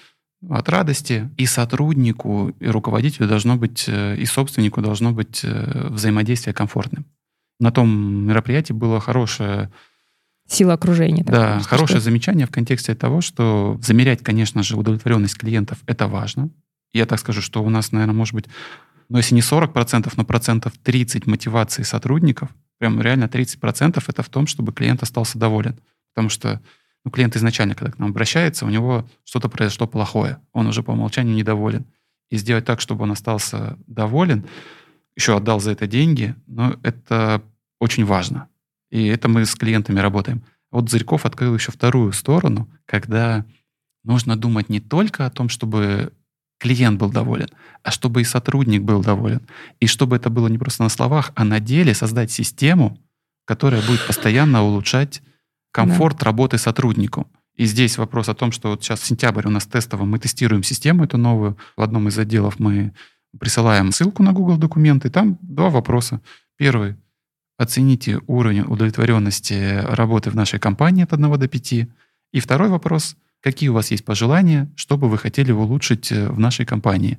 [0.50, 1.30] от радости.
[1.38, 7.06] И сотруднику, и руководителю должно быть, э, и собственнику должно быть э, взаимодействие комфортным.
[7.60, 7.90] На том
[8.26, 9.72] мероприятии было хорошее...
[10.48, 11.24] Сила окружения.
[11.24, 12.10] Да, так, хорошее что?
[12.10, 16.50] замечание в контексте того, что замерять, конечно же, удовлетворенность клиентов— это важно.
[16.94, 18.46] Я так скажу, что у нас, наверное, может быть,
[19.08, 22.50] ну, если не 40%, но процентов 30 мотивации сотрудников,
[22.80, 25.80] прям реально 30% это в том, чтобы клиент остался доволен.
[26.14, 26.62] Потому что
[27.04, 30.92] ну, клиент изначально, когда к нам обращается, у него что-то произошло плохое, он уже по
[30.92, 31.86] умолчанию недоволен.
[32.30, 34.46] И сделать так, чтобы он остался доволен,
[35.16, 37.42] еще отдал за это деньги, но это
[37.80, 38.48] очень важно.
[38.90, 40.44] И это мы с клиентами работаем.
[40.72, 43.46] Вот Зырьков открыл еще вторую сторону, когда
[44.04, 46.14] нужно думать не только о том, чтобы
[46.60, 47.50] клиент был доволен,
[47.84, 49.42] а чтобы и сотрудник был доволен.
[49.80, 52.98] И чтобы это было не просто на словах, а на деле создать систему,
[53.46, 55.22] которая будет постоянно улучшать
[55.72, 56.26] комфорт да.
[56.26, 57.28] работы сотруднику.
[57.56, 61.04] И здесь вопрос о том, что вот сейчас сентябрь у нас тестово, мы тестируем систему
[61.04, 61.58] эту новую.
[61.76, 62.94] В одном из отделов мы
[63.40, 65.10] присылаем ссылку на Google документы.
[65.10, 66.22] Там два вопроса.
[66.58, 66.96] Первый.
[67.58, 71.74] Оцените уровень удовлетворенности работы в нашей компании от 1 до 5.
[71.74, 73.16] И второй вопрос.
[73.42, 77.18] Какие у вас есть пожелания, что бы вы хотели улучшить э, в нашей компании?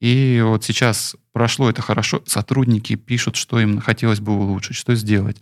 [0.00, 5.36] И вот сейчас прошло это хорошо, сотрудники пишут, что им хотелось бы улучшить, что сделать.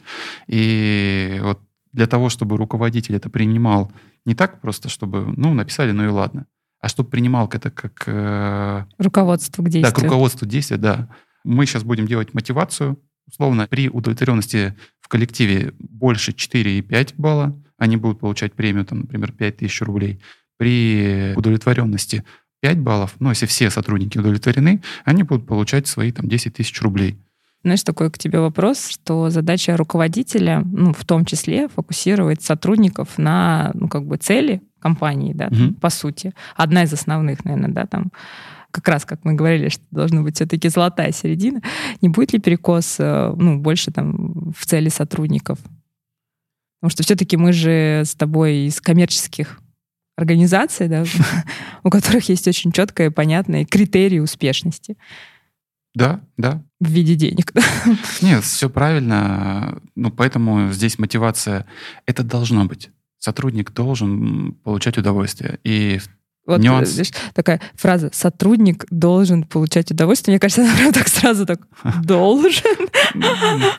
[0.49, 1.61] И вот
[1.93, 3.93] для того, чтобы руководитель это принимал
[4.25, 6.47] не так просто, чтобы, ну, написали, ну и ладно,
[6.81, 8.05] а чтобы принимал это как...
[8.07, 9.95] Э, руководство к действию.
[9.95, 11.09] Да, к руководству действия, да.
[11.45, 13.01] Мы сейчас будем делать мотивацию.
[13.27, 19.57] Условно, при удовлетворенности в коллективе больше 4,5 балла, они будут получать премию, там, например, 5
[19.59, 20.21] тысяч рублей.
[20.57, 22.25] При удовлетворенности
[22.61, 27.19] 5 баллов, ну, если все сотрудники удовлетворены, они будут получать свои там 10 тысяч рублей.
[27.65, 33.73] Знаешь, такой к тебе вопрос, что задача руководителя, ну, в том числе, фокусировать сотрудников на,
[33.75, 35.75] ну, как бы цели компании, да, угу.
[35.75, 36.33] по сути.
[36.55, 38.13] Одна из основных, наверное, да, там,
[38.71, 41.63] как раз, как мы говорили, что должна быть все-таки золотая середина.
[42.01, 45.59] Не будет ли перекос, э, ну, больше там в цели сотрудников?
[46.81, 49.61] Потому что все-таки мы же с тобой из коммерческих
[50.17, 51.05] организаций, да,
[51.83, 54.97] у которых есть очень четкие, понятные критерии успешности.
[55.95, 56.63] Да, да.
[56.81, 57.53] В виде денег.
[58.23, 59.81] Нет, все правильно.
[59.97, 61.67] Ну, поэтому здесь мотивация,
[62.07, 62.91] это должно быть.
[63.19, 65.59] сотрудник должен получать удовольствие.
[65.65, 66.01] И
[66.49, 66.89] вот Нюанс.
[66.89, 70.33] Знаешь, такая фраза «сотрудник должен получать удовольствие».
[70.33, 71.61] Мне кажется, она прям так сразу так
[72.03, 72.89] «должен».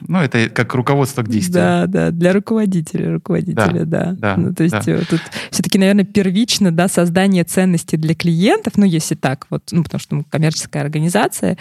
[0.07, 1.55] Ну, это как руководство к действию.
[1.55, 4.15] Да, да, для руководителя, руководителя, да.
[4.17, 4.37] да.
[4.37, 4.91] ну, то есть да.
[4.91, 9.83] Э, тут все-таки, наверное, первично, да, создание ценностей для клиентов, ну, если так, вот, ну,
[9.83, 11.57] потому что мы коммерческая организация,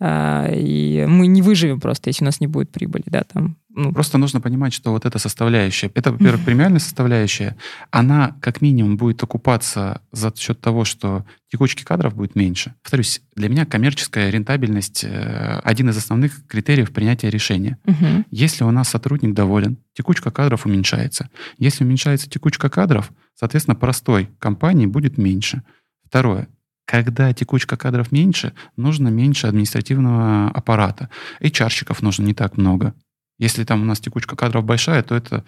[0.00, 3.92] а, и мы не выживем просто, если у нас не будет прибыли, да, там ну,
[3.92, 7.56] просто нужно понимать, что вот эта составляющая, это, во-первых, премиальная составляющая,
[7.90, 12.74] она как минимум будет окупаться за счет того, что текучки кадров будет меньше.
[12.82, 17.78] Повторюсь, для меня коммерческая рентабельность э, один из основных критериев принятия решения.
[17.84, 18.24] Угу.
[18.30, 21.28] Если у нас сотрудник доволен, текучка кадров уменьшается.
[21.58, 25.62] Если уменьшается текучка кадров, соответственно, простой компании будет меньше.
[26.06, 26.48] Второе.
[26.86, 31.10] Когда текучка кадров меньше, нужно меньше административного аппарата.
[31.42, 32.94] HR-щиков нужно не так много.
[33.38, 35.44] Если там у нас текучка кадров большая, то это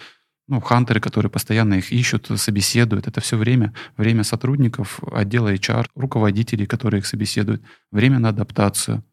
[0.46, 3.06] ну, хантеры, которые постоянно их ищут, собеседуют.
[3.06, 9.04] Это все время, время сотрудников отдела HR, руководителей, которые их собеседуют, время на адаптацию.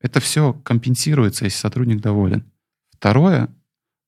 [0.00, 2.50] Это все компенсируется, если сотрудник доволен.
[2.92, 3.48] Второе,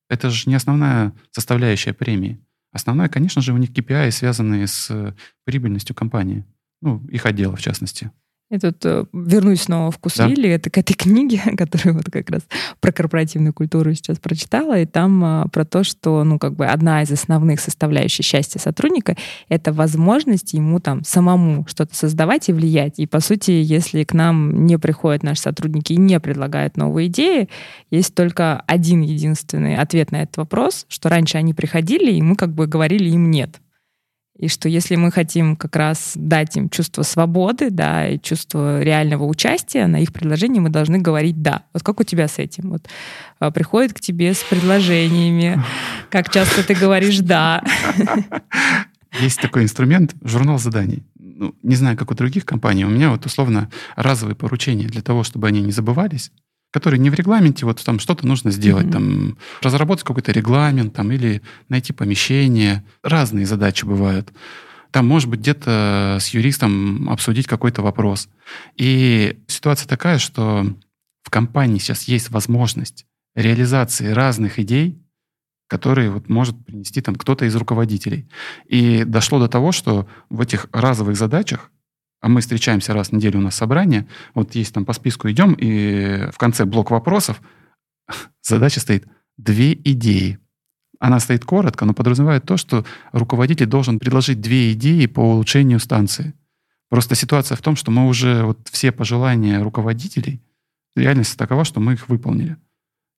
[0.09, 2.41] это же не основная составляющая премии.
[2.73, 6.45] Основная, конечно же, у них KPI, связанные с прибыльностью компании,
[6.81, 8.13] ну, их отдела в частности.
[8.51, 10.55] Я тут э, вернусь снова в Кусвилли, да.
[10.55, 12.43] это к этой книге, которую вот как раз
[12.81, 17.03] про корпоративную культуру сейчас прочитала, и там а, про то, что, ну, как бы одна
[17.03, 19.17] из основных составляющих счастья сотрудника—
[19.51, 22.99] это возможность ему там самому что-то создавать и влиять.
[22.99, 27.51] И, по сути, если к нам не приходят наши сотрудники и не предлагают новые идеи,
[27.91, 32.55] есть только один единственный ответ на этот вопрос, что раньше они приходили, и мы как
[32.55, 33.61] бы говорили им «нет».
[34.39, 39.25] И что если мы хотим как раз дать им чувство свободы, да, и чувство реального
[39.25, 41.65] участия на их предложение, мы должны говорить «да».
[41.73, 42.71] Вот как у тебя с этим?
[42.71, 42.89] Вот
[43.41, 45.61] а, приходит к тебе с предложениями,
[46.09, 47.65] как часто ты говоришь «да».
[49.21, 51.03] Есть такой инструмент— журнал заданий.
[51.19, 55.25] Ну, не знаю, как у других компаний, у меня вот условно разовые поручения для того,
[55.25, 56.31] чтобы они не забывались,
[56.71, 58.93] которые не в регламенте, вот там что-то нужно сделать, mm-hmm.
[58.93, 62.85] там разработать какой-то регламент, там или найти помещение.
[63.03, 64.33] Разные задачи бывают.
[64.91, 68.29] Там, может быть, где-то с юристом обсудить какой-то вопрос.
[68.77, 70.67] И ситуация такая, что
[71.23, 74.99] в компании сейчас есть возможность реализации разных идей,
[75.69, 78.29] которые вот может принести там кто-то из руководителей.
[78.67, 81.71] И дошло до того, что в этих разовых задачах
[82.21, 85.55] а мы встречаемся раз в неделю, у нас собрание, вот есть там по списку идем,
[85.55, 87.41] и в конце блок вопросов
[88.43, 90.39] задача стоит две идеи.
[91.01, 96.35] Она стоит коротко, но подразумевает то, что руководитель должен предложить две идеи по улучшению станции.
[96.91, 100.43] Просто ситуация в том, что мы уже вот все пожелания руководителей,
[100.97, 102.57] реальность такова, что мы их выполнили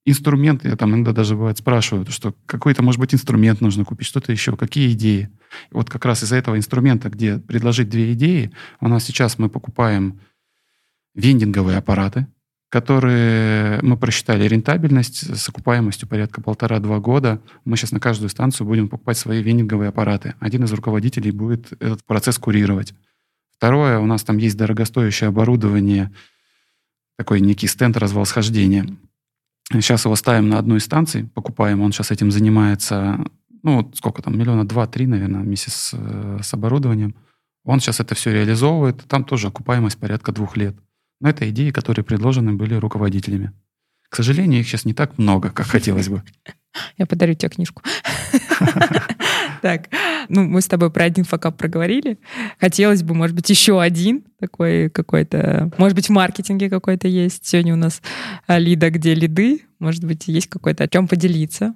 [0.05, 4.33] инструменты, я там иногда даже бывает спрашиваю, что какой-то, может быть, инструмент нужно купить, что-то
[4.33, 5.31] еще, какие идеи.
[5.71, 9.49] И вот как раз из-за этого инструмента, где предложить две идеи, у нас сейчас мы
[9.49, 10.21] покупаем
[11.15, 12.27] вендинговые аппараты,
[12.71, 17.43] которые мы просчитали рентабельность с окупаемостью порядка полтора-два года.
[17.65, 20.35] Мы сейчас на каждую станцию будем покупать свои вендинговые аппараты.
[20.39, 22.95] Один из руководителей будет этот процесс курировать.
[23.57, 26.11] Второе, у нас там есть дорогостоящее оборудование,
[27.19, 28.87] такой некий стенд развал схождения.
[29.73, 33.25] Сейчас его ставим на одной станции, покупаем, он сейчас этим занимается,
[33.63, 37.15] ну, сколько там, миллиона два-три, наверное, вместе с, э, с оборудованием.
[37.65, 40.75] Он сейчас это все реализовывает, там тоже окупаемость порядка двух лет.
[41.21, 43.53] Но это идеи, которые предложены были руководителями.
[44.09, 46.25] К сожалению, их сейчас не так много, как хотелось бы.
[46.99, 47.83] Я подарю тебе книжку.
[49.63, 49.89] Так,
[50.29, 52.19] ну мы с тобой про один факап проговорили.
[52.59, 57.47] Хотелось бы, может быть, еще один такой какой-то, может быть, в маркетинге какой-то есть.
[57.47, 58.01] Сегодня у нас
[58.47, 59.63] а, лида, где лиды.
[59.79, 61.75] Может быть, есть какой-то, о чем поделиться.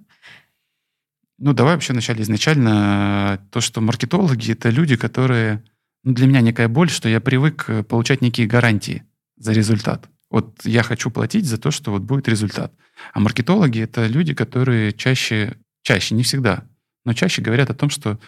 [1.38, 5.64] Ну, давай вообще вначале изначально то, что маркетологи— это люди, которые...
[6.04, 9.04] Ну, для меня некая боль, что я привык э, получать некие гарантии
[9.36, 10.08] за результат.
[10.30, 12.72] Вот я хочу платить за то, что вот будет результат.
[13.12, 16.64] А маркетологи— это люди, которые чаще, чаще, не всегда,
[17.04, 18.18] но чаще говорят о том, что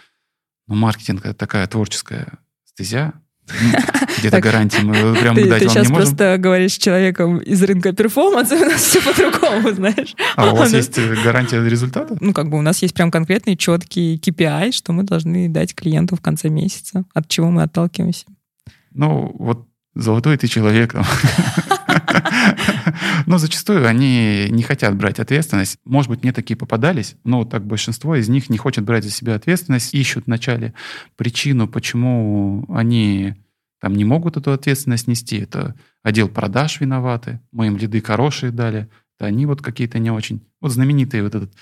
[0.67, 3.15] ну, маркетинг— это такая творческая стезя,
[4.19, 5.95] где-то гарантии мы прям ты, дать ты вам сейчас не можем.
[5.95, 10.15] просто говоришь с человеком из рынка перформанса, у нас все по-другому, знаешь.
[10.35, 12.17] А у вас есть э, гарантия результата?
[12.21, 16.16] Ну, как бы у нас есть прям конкретный четкий KPI, что мы должны дать клиенту
[16.16, 18.27] в конце месяца, от чего мы отталкиваемся.
[18.93, 20.95] Ну, вот золотой ты человек.
[23.27, 25.79] Но зачастую они не хотят брать ответственность.
[25.85, 29.35] Может быть, мне такие попадались, но так большинство из них не хочет брать за себя
[29.35, 30.74] ответственность, ищут вначале
[31.16, 33.35] причину, почему они
[33.81, 35.39] там не могут эту ответственность нести.
[35.39, 40.47] Это отдел продаж виноваты, мы им лиды хорошие дали, да они вот какие-то не очень.
[40.61, 41.53] Вот знаменитые вот этот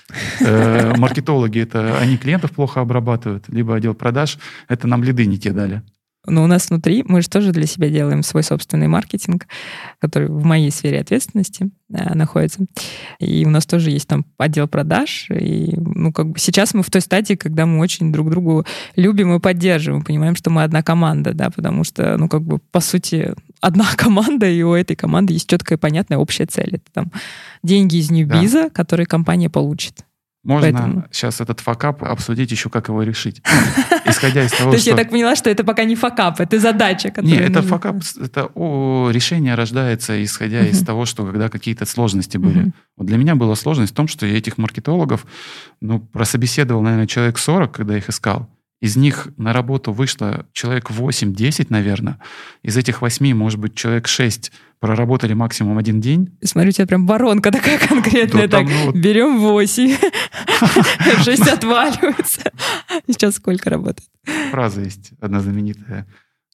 [0.41, 4.37] э, маркетологи, это они клиентов плохо обрабатывают, либо отдел продаж,
[4.67, 5.83] это нам лиды не те дали.
[6.27, 9.47] Но у нас внутри мы же тоже для себя делаем свой собственный маркетинг,
[9.99, 12.65] который в моей сфере ответственности э, находится.
[13.19, 15.27] И у нас тоже есть там отдел продаж.
[15.29, 18.65] И, ну, как бы сейчас мы в той стадии, когда мы очень друг другу
[18.95, 22.79] любим и поддерживаем, понимаем, что мы одна команда, да, потому что, ну, как бы, по
[22.79, 26.75] сути, одна команда, и у этой команды есть четкая и понятная общая цель.
[26.75, 27.11] Это там
[27.63, 28.69] деньги из Ньюбиза, да.
[28.69, 30.05] которые компания получит.
[30.45, 31.05] Можно Поэтому...
[31.11, 33.41] сейчас этот факап обсудить еще, как его решить.
[34.05, 37.09] Исходя из того, То есть я так поняла, что это пока не факап, это задача,
[37.09, 37.31] которая...
[37.31, 38.51] Нет, это факап, это
[39.11, 42.71] решение рождается, исходя из того, что когда какие-то сложности были.
[42.95, 45.25] Вот для меня была сложность в том, что я этих маркетологов,
[45.81, 48.47] ну, прособеседовал, наверное, человек 40, когда их искал.
[48.85, 52.19] Из них на работу вышло человек 8-10, наверное.
[52.61, 56.37] Из этих 8, может быть, человек 6 проработали максимум один день.
[56.43, 58.47] Смотрю, у тебя прям воронка такая конкретная.
[58.47, 59.97] Да, так, ну, берем 8,
[61.23, 62.51] 6 отваливается.
[63.07, 64.07] Сейчас сколько работает?
[64.51, 66.05] Фраза есть одна знаменитая.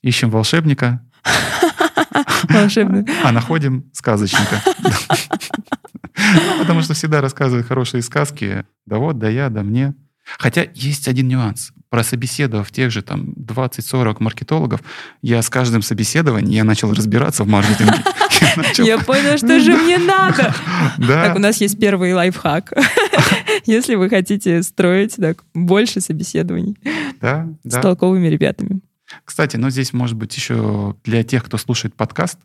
[0.02, 1.06] Ищем волшебника.
[2.48, 3.06] Волшебный.
[3.26, 4.64] А находим сказочника.
[6.60, 8.64] Потому что всегда рассказывают хорошие сказки.
[8.86, 9.96] Да вот, да я, да мне.
[10.40, 11.74] Хотя есть один нюанс.
[11.92, 14.80] Прособеседовав тех же там 20-40 маркетологов,
[15.22, 18.00] я с каждым собеседованием я начал разбираться в маркетинге.
[18.78, 20.54] Я понял, что же мне надо.
[20.98, 22.74] Так, у нас есть первый лайфхак.
[23.66, 26.76] Если вы хотите строить так, больше собеседований
[27.22, 28.82] с толковыми ребятами.
[29.26, 32.40] Кстати, ну здесь может быть еще для тех, кто слушает подкаст,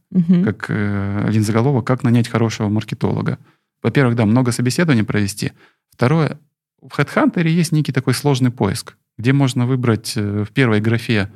[0.45, 3.39] как э, заголовок, как нанять хорошего маркетолога.
[3.83, 5.53] Во-первых, да, много собеседований провести.
[5.91, 6.39] Второе,
[6.81, 11.31] в HeadHunter есть некий такой сложный поиск, где можно выбрать э, в первой графе,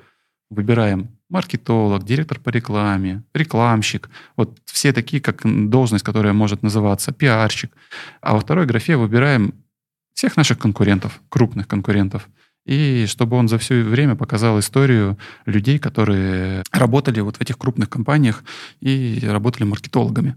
[0.50, 7.72] выбираем маркетолог, директор по рекламе, рекламщик, вот все такие, как должность, которая может называться, пиарщик.
[8.20, 9.54] А во второй графе выбираем
[10.14, 12.28] всех наших конкурентов, крупных конкурентов.
[12.66, 17.88] И чтобы он за все время показал историю людей, которые работали вот в этих крупных
[17.88, 18.44] компаниях
[18.80, 20.36] и работали маркетологами.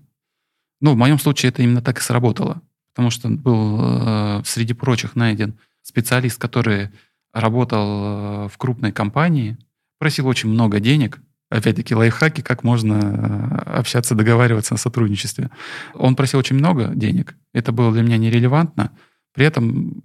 [0.80, 2.62] Ну, в моем случае это именно так и сработало
[2.94, 6.90] потому что был э, среди прочих найден специалист, который
[7.34, 9.58] работал э, в крупной компании,
[10.00, 11.20] просил очень много денег,
[11.50, 15.50] опять-таки лайфхаки, как можно э, общаться, договариваться о сотрудничестве.
[15.94, 18.92] Он просил очень много денег, это было для меня нерелевантно,
[19.34, 20.02] при этом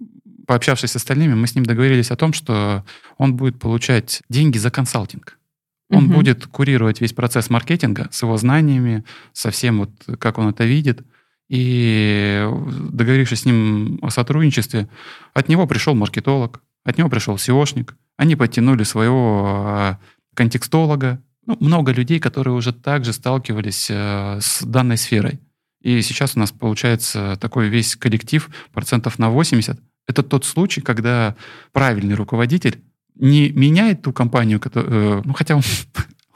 [0.47, 2.83] пообщавшись с остальными, мы с ним договорились о том, что
[3.17, 5.37] он будет получать деньги за консалтинг.
[5.91, 6.15] Он угу.
[6.15, 9.03] будет курировать весь процесс маркетинга с его знаниями,
[9.33, 11.05] со всем, вот, как он это видит–
[11.49, 12.47] и
[12.91, 14.87] договорившись с ним о сотрудничестве,
[15.33, 17.95] от него пришел маркетолог, от него пришел SEOшник.
[18.17, 19.99] Они подтянули своего а,
[20.35, 21.21] контекстолога.
[21.45, 25.39] Ну, много людей, которые уже также сталкивались э, с данной сферой.
[25.81, 29.79] И сейчас у нас получается такой весь коллектив процентов на 80.
[30.07, 31.35] Это тот случай, когда
[31.71, 32.81] правильный руководитель
[33.15, 35.63] не меняет ту компанию, которую, э, ну хотя он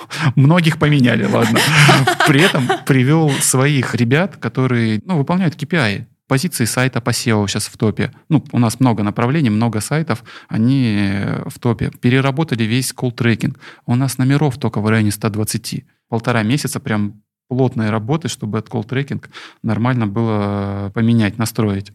[0.36, 1.60] Многих поменяли, ладно.
[2.28, 6.06] При этом привел своих ребят, которые ну, выполняют KPI.
[6.34, 8.12] Позиции сайта по SEO сейчас в топе.
[8.28, 11.92] Ну, у нас много направлений, много сайтов, они в топе.
[12.02, 13.60] Переработали весь колл-трекинг.
[13.86, 15.86] У нас номеров только в районе 120.
[16.10, 19.30] Полтора месяца прям плотной работы, чтобы этот колл-трекинг
[19.62, 21.92] нормально было поменять, настроить.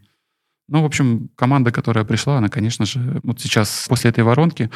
[0.69, 4.71] Ну, в общем, команда, которая пришла, она, конечно же, вот сейчас после этой воронки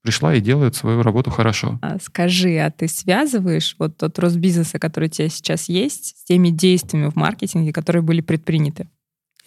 [0.00, 1.78] пришла и делает свою работу хорошо.
[1.82, 6.24] А скажи, а ты связываешь вот тот рост бизнеса, который у тебя сейчас есть, с
[6.24, 8.88] теми действиями в маркетинге, которые были предприняты?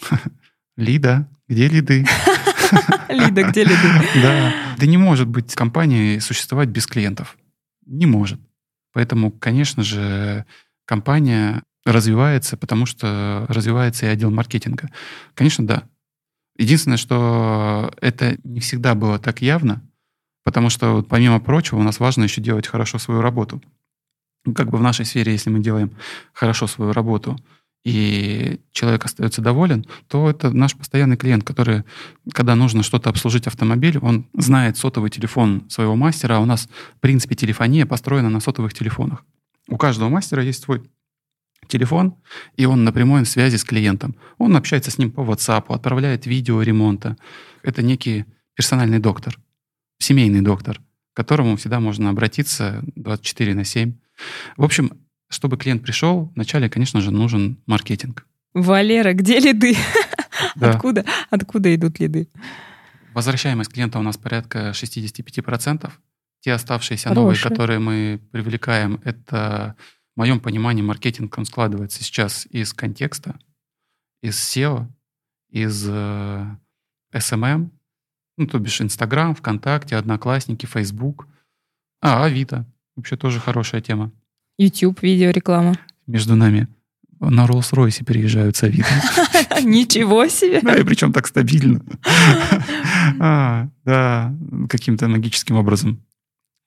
[0.78, 2.06] Лида, где лиды?
[3.10, 3.90] Лида, где лиды?
[4.22, 4.54] Да.
[4.78, 7.38] Да не может быть компания существовать без клиентов.
[7.86, 8.40] Не может.
[8.94, 10.46] Поэтому, конечно же,
[10.86, 14.90] компания развивается, потому что развивается и отдел маркетинга.
[15.34, 15.84] Конечно, да.
[16.58, 19.82] Единственное, что это не всегда было так явно,
[20.46, 23.62] Потому что, помимо прочего, у нас важно еще делать хорошо свою работу.
[24.46, 25.92] Ну, как бы в нашей сфере, если мы делаем
[26.34, 27.36] хорошо свою работу,
[27.86, 31.84] и человек остается доволен, то это наш постоянный клиент, который,
[32.34, 36.68] когда нужно что-то обслужить автомобиль, он знает сотовый телефон своего мастера, а у нас,
[36.98, 39.24] в принципе, телефония построена на сотовых телефонах.
[39.70, 40.84] У каждого мастера есть свой
[41.68, 42.16] телефон,
[42.58, 44.16] и он на прямой связи с клиентом.
[44.38, 47.16] Он общается с ним по WhatsApp, отправляет видео ремонта.
[47.64, 48.26] Это некий
[48.56, 49.38] персональный доктор
[50.00, 50.80] семейный доктор,
[51.14, 53.94] к которому всегда можно обратиться 24 на 7.
[54.58, 54.92] В общем,
[55.36, 58.26] чтобы клиент пришел, вначале, конечно же, нужен маркетинг.
[58.54, 59.76] Валера, где лиды?
[60.56, 60.72] Да.
[60.72, 62.28] Откуда, откуда идут лиды?
[63.14, 65.90] Возвращаемость клиента у нас порядка 65%.
[66.42, 67.24] Те оставшиеся Хорошие.
[67.24, 69.76] новые, которые мы привлекаем, это,
[70.14, 73.40] в моем понимании, маркетинг, он складывается сейчас из контекста,
[74.22, 74.88] из SEO,
[75.50, 76.46] из э,
[77.14, 77.70] SMM,
[78.38, 81.28] ну, то бишь Инстаграм, ВКонтакте, Одноклассники, Фейсбук.
[82.02, 82.66] А, Авито.
[82.96, 84.12] Вообще тоже хорошая тема.
[84.58, 85.76] YouTube, видеореклама.
[86.08, 86.68] Между нами
[87.20, 88.88] на Роллс-Ройсе переезжают с Авито.
[89.64, 90.62] Ничего себе!
[90.62, 91.82] Да, и причем так стабильно.
[93.20, 94.36] А, Да,
[94.68, 96.02] каким-то магическим образом.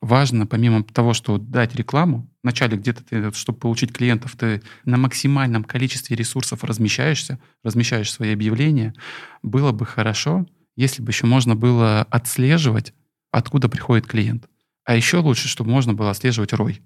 [0.01, 5.65] Важно, помимо того, что дать рекламу, вначале где-то ты, чтобы получить клиентов, ты на максимальном
[5.65, 8.95] количестве ресурсов размещаешься, размещаешь свои объявления.
[9.43, 12.95] Было бы хорошо, если бы еще можно было отслеживать,
[13.33, 14.49] откуда приходит клиент.
[14.85, 16.81] А еще лучше, чтобы можно было отслеживать рой.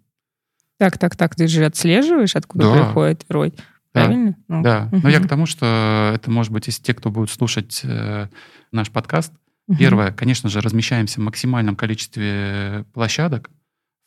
[0.82, 2.74] Так, так, так, ты же отслеживаешь, откуда Да.
[2.74, 3.50] приходит рой.
[3.50, 3.62] Да.
[3.92, 4.36] Правильно?
[4.48, 7.82] Ну, Да, но я к тому, что это может быть из тех, кто будет слушать
[7.84, 8.26] э,
[8.72, 9.32] наш подкаст.
[9.78, 13.48] Первое, конечно же, размещаемся в максимальном количестве площадок.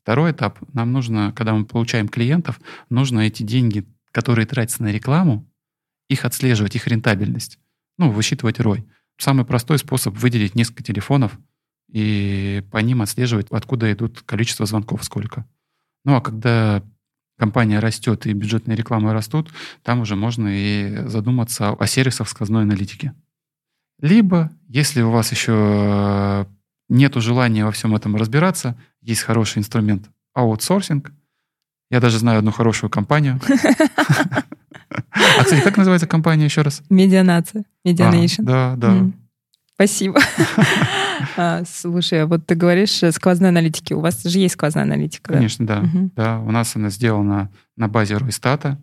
[0.03, 2.59] Второй этап, нам нужно, когда мы получаем клиентов,
[2.89, 5.49] нужно эти деньги, которые тратятся на рекламу,
[6.09, 7.57] их отслеживать, их рентабельность.
[7.97, 8.86] Ну, высчитывать рой.
[9.17, 11.39] Самый простой способ выделить несколько телефонов
[11.89, 15.45] и по ним отслеживать, откуда идут количество звонков, сколько.
[16.06, 16.82] Ну, а когда
[17.38, 19.51] компания растет и бюджетные рекламы растут,
[19.84, 23.14] там уже можно и задуматься о сервисах сквозной аналитики.
[23.99, 26.47] Либо, если у вас еще
[26.89, 31.12] нету желания во всем этом разбираться, есть хороший инструмент аутсорсинг.
[31.89, 33.39] Я даже знаю одну хорошую компанию.
[35.38, 36.82] А, кстати, как называется компания еще раз?
[36.89, 37.62] Медианация.
[37.62, 38.43] А, MediaNation.
[38.43, 39.12] Да, да.
[39.76, 40.19] Спасибо.
[41.38, 43.93] А, Слушай, а вот ты говоришь э, сквозной аналитики.
[43.93, 45.34] У вас же есть сквозная аналитика?
[45.34, 45.84] Конечно, да.
[46.15, 48.82] Да, у нас она сделана на базе Roistat а.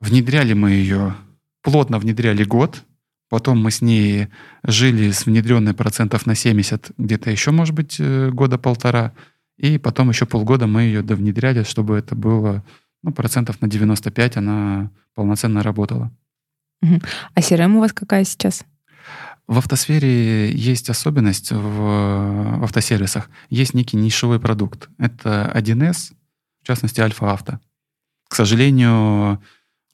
[0.00, 1.14] Внедряли мы ее,
[1.62, 2.82] плотно внедряли год.
[3.30, 4.28] Потом мы с ней
[4.64, 9.12] жили с внедренной процентов на 70, где-то еще, может быть, э, года полтора.
[9.56, 12.64] И потом еще полгода мы ее довнедряли, чтобы это было
[13.04, 16.10] ну, процентов на 95 она полноценно работала.
[16.82, 18.64] А CRM у вас какая сейчас?
[19.46, 23.28] В автосфере есть особенность в автосервисах.
[23.50, 24.88] Есть некий нишевой продукт.
[24.98, 26.12] Это 1С,
[26.62, 27.60] в частности, Альфа-Авто.
[28.28, 29.42] К сожалению,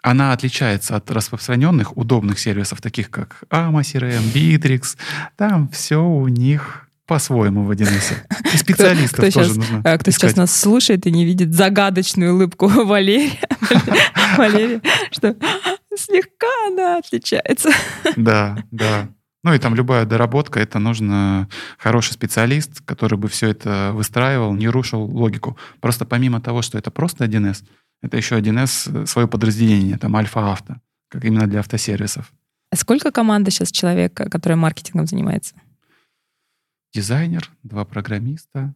[0.02, 4.96] она отличается от распространенных удобных сервисов, таких как AMA CRM, Bittrex.
[5.36, 8.14] Там все у них по-своему в 1С.
[8.54, 10.36] И специалистов кто тоже щас- нужно А, Кто сейчас искать.
[10.36, 13.32] нас слушает и не видит загадочную улыбку Валерия,
[14.38, 14.80] Валерия,
[15.10, 15.34] что
[15.96, 17.70] слегка она отличается.
[18.16, 19.08] Да, да.
[19.42, 24.68] Ну и там любая доработка, это нужно хороший специалист, который бы все это выстраивал, не
[24.68, 25.56] рушил логику.
[25.80, 27.64] Просто помимо того, что это просто 1С,
[28.02, 30.76] это еще 1С свое подразделение, там Альфа-Авто,
[31.08, 32.30] как именно для автосервисов.
[32.70, 35.54] А сколько команда сейчас человек, которая маркетингом занимается?
[36.92, 38.74] Дизайнер, два программиста,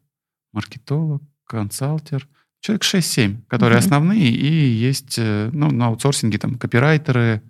[0.52, 2.26] маркетолог, консалтер.
[2.60, 3.84] Человек 6-7, которые Мгм.
[3.86, 7.42] основные, и есть э, ну, на аутсорсинге там копирайтеры,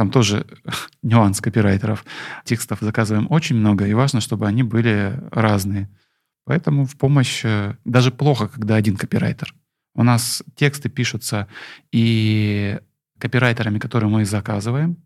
[0.00, 0.46] там тоже
[1.02, 2.06] нюанс копирайтеров.
[2.44, 5.90] Текстов заказываем очень много, и важно, чтобы они были разные.
[6.46, 9.54] Поэтому в помощь э, даже плохо, когда один копирайтер.
[9.94, 11.48] У нас тексты пишутся
[11.92, 12.80] и
[13.18, 14.96] копирайтерами, которые мы заказываем.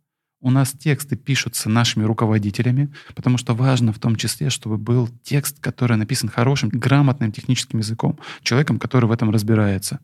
[0.40, 5.58] У нас тексты пишутся нашими руководителями, потому что важно в том числе, чтобы был текст,
[5.58, 9.98] который написан хорошим, грамотным техническим языком, человеком, который в этом разбирается.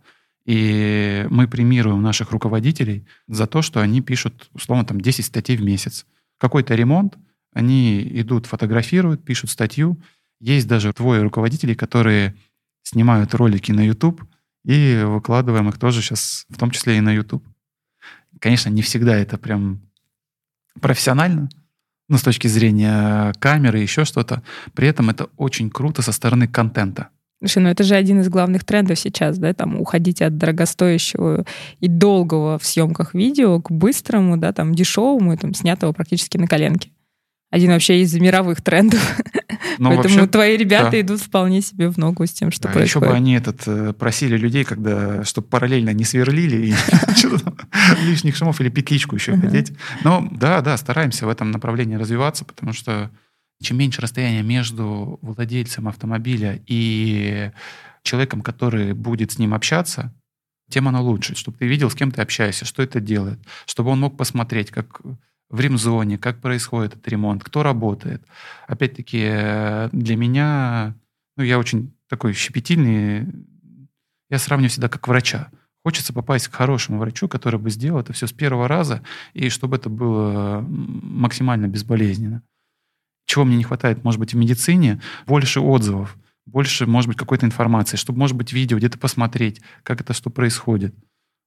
[0.50, 5.62] И мы премируем наших руководителей за то, что они пишут, условно, там 10 статей в
[5.62, 6.06] месяц.
[6.38, 7.16] Какой-то ремонт,
[7.52, 10.02] они идут, фотографируют, пишут статью.
[10.40, 12.34] Есть даже двое руководителей, которые
[12.82, 14.24] снимают ролики на YouTube,
[14.64, 17.46] и выкладываем их тоже сейчас, в том числе и на YouTube.
[18.40, 19.80] Конечно, не всегда это прям
[20.80, 21.48] профессионально,
[22.08, 24.42] ну, с точки зрения камеры, еще что-то.
[24.74, 27.10] При этом это очень круто со стороны контента.
[27.40, 31.46] Слушай, ну это же один из главных трендов сейчас, да, там уходить от дорогостоящего
[31.80, 36.90] и долгого в съемках видео к быстрому, да, там дешевому, там снятого практически на коленке.
[37.50, 39.00] Один вообще из мировых трендов.
[39.78, 41.00] Но Поэтому вообще, твои ребята да.
[41.00, 43.08] идут вполне себе в ногу с тем, что да, еще происходит.
[43.08, 46.74] бы они этот, э, просили людей, когда, чтобы параллельно не сверлили и
[48.06, 49.48] лишних шумов или петличку еще Ага.
[49.48, 49.72] одеть.
[50.04, 53.10] Но да, да, стараемся в этом направлении развиваться, потому что
[53.62, 57.50] чем меньше расстояние между владельцем автомобиля и
[58.02, 60.14] человеком, который будет с ним общаться,
[60.70, 64.00] тем оно лучше, чтобы ты видел, с кем ты общаешься, что это делает, чтобы он
[64.00, 65.00] мог посмотреть, как
[65.50, 68.22] в ремзоне, как происходит этот ремонт, кто работает.
[68.68, 69.18] Опять-таки,
[69.92, 70.94] для меня,
[71.36, 73.26] ну, я очень такой щепетильный,
[74.30, 75.50] я сравниваю всегда как врача.
[75.82, 79.02] Хочется попасть к хорошему врачу, который бы сделал это все с первого раза,
[79.34, 82.42] и чтобы это было максимально безболезненно.
[83.30, 85.00] Чего мне не хватает, может быть, в медицине?
[85.24, 90.14] Больше отзывов, больше, может быть, какой-то информации, чтобы, может быть, видео где-то посмотреть, как это
[90.14, 90.96] что происходит.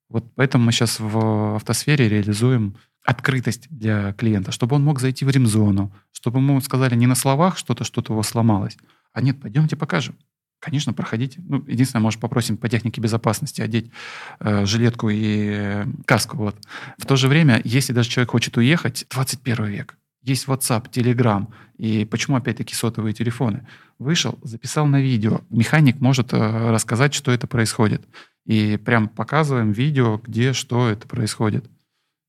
[0.07, 5.29] Вот поэтому мы сейчас в автосфере реализуем открытость для клиента, чтобы он мог зайти в
[5.29, 8.77] ремзону, чтобы ему сказали не на словах что-то, что-то у вас сломалось,
[9.11, 10.15] а нет, пойдемте покажем.
[10.59, 11.41] Конечно, проходите.
[11.45, 13.91] Ну, единственное, может, попросим по технике безопасности одеть
[14.39, 16.37] э, жилетку и э, каску.
[16.37, 16.55] Вот.
[16.97, 21.47] В то же время, если даже человек хочет уехать, 21 век, есть WhatsApp, Telegram,
[21.77, 23.67] и почему опять-таки сотовые телефоны?
[23.99, 25.41] Вышел, записал на видео.
[25.49, 28.01] Механик может э, рассказать, что это происходит.
[28.45, 31.65] И прям показываем видео, где что это происходит.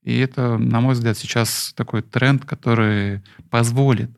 [0.03, 4.11] И это, на мой взгляд, сейчас такой тренд, который позволит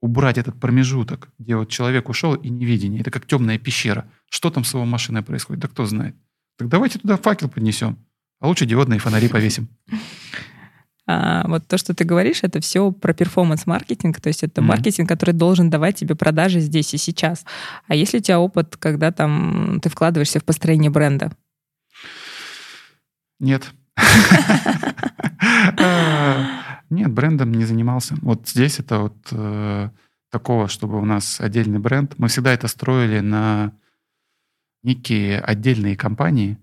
[0.00, 3.00] убрать этот промежуток, где вот человек ушел и невидение.
[3.00, 4.10] Это как темная пещера.
[4.28, 5.62] Что там с его машиной происходит?
[5.62, 6.16] Да кто знает.
[6.58, 7.98] Так давайте туда факел поднесем.
[8.40, 9.68] А лучше диодные фонари повесим.
[11.10, 14.64] А, вот то, что ты говоришь, это все про перформанс-маркетинг, то есть это mm-hmm.
[14.64, 17.44] маркетинг, который должен давать тебе продажи здесь и сейчас.
[17.88, 21.32] А если у тебя опыт, когда там ты вкладываешься в построение бренда?
[23.40, 23.72] Нет.
[26.90, 28.14] Нет, брендом не занимался.
[28.22, 29.90] Вот здесь это вот э,
[30.30, 32.14] такого, чтобы у нас отдельный бренд.
[32.18, 33.72] Мы всегда это строили на
[34.84, 36.56] некие отдельные компании,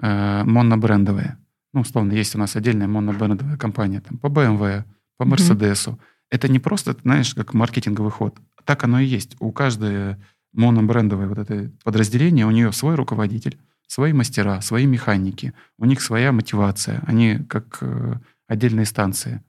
[0.00, 1.36] э, монобрендовые.
[1.72, 4.84] Ну, условно, есть у нас отдельная монобрендовая компания там, по BMW,
[5.16, 5.92] по Мерседесу.
[5.92, 6.26] Mm-hmm.
[6.30, 8.36] Это не просто, знаешь, как маркетинговый ход.
[8.64, 9.36] Так оно и есть.
[9.40, 10.16] У каждой
[10.52, 16.32] монобрендовой вот этой подразделения у нее свой руководитель, свои мастера, свои механики, у них своя
[16.32, 17.02] мотивация.
[17.06, 18.14] Они как э,
[18.48, 19.42] отдельные станции.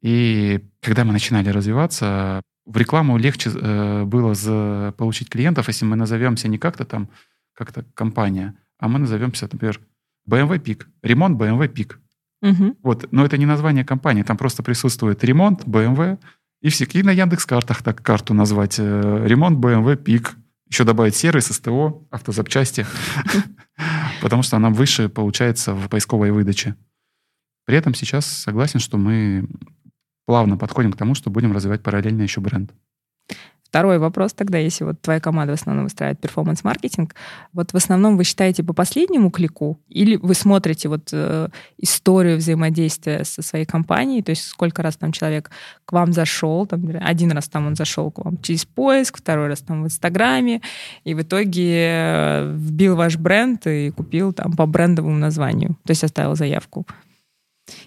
[0.00, 5.96] И когда мы начинали развиваться, в рекламу легче э, было за, получить клиентов, если мы
[5.96, 7.08] назовемся не как-то там,
[7.52, 9.80] как-то компания, а мы назовемся, например,
[10.28, 12.00] BMW Пик, ремонт BMW Пик.
[12.42, 12.76] Угу.
[12.82, 16.18] Вот, но это не название компании, там просто присутствует ремонт BMW,
[16.60, 20.36] и все, и на Яндекс картах так карту назвать, э, ремонт BMW Пик,
[20.68, 22.86] еще добавить сервис, СТО, автозапчасти,
[24.22, 26.76] потому что она выше получается в поисковой выдаче.
[27.64, 29.48] При этом сейчас согласен, что мы
[30.26, 32.72] плавно подходим к тому, что будем развивать параллельно еще бренд.
[33.74, 37.16] Второй вопрос тогда, если вот твоя команда в основном выстраивает перформанс-маркетинг,
[37.52, 41.48] вот в основном вы считаете по последнему клику или вы смотрите вот э,
[41.78, 45.50] историю взаимодействия со своей компанией, то есть сколько раз там человек
[45.84, 49.58] к вам зашел, там, один раз там он зашел к вам через поиск, второй раз
[49.58, 50.60] там в Инстаграме,
[51.02, 56.04] и в итоге э, вбил ваш бренд и купил там по брендовому названию, то есть
[56.04, 56.86] оставил заявку.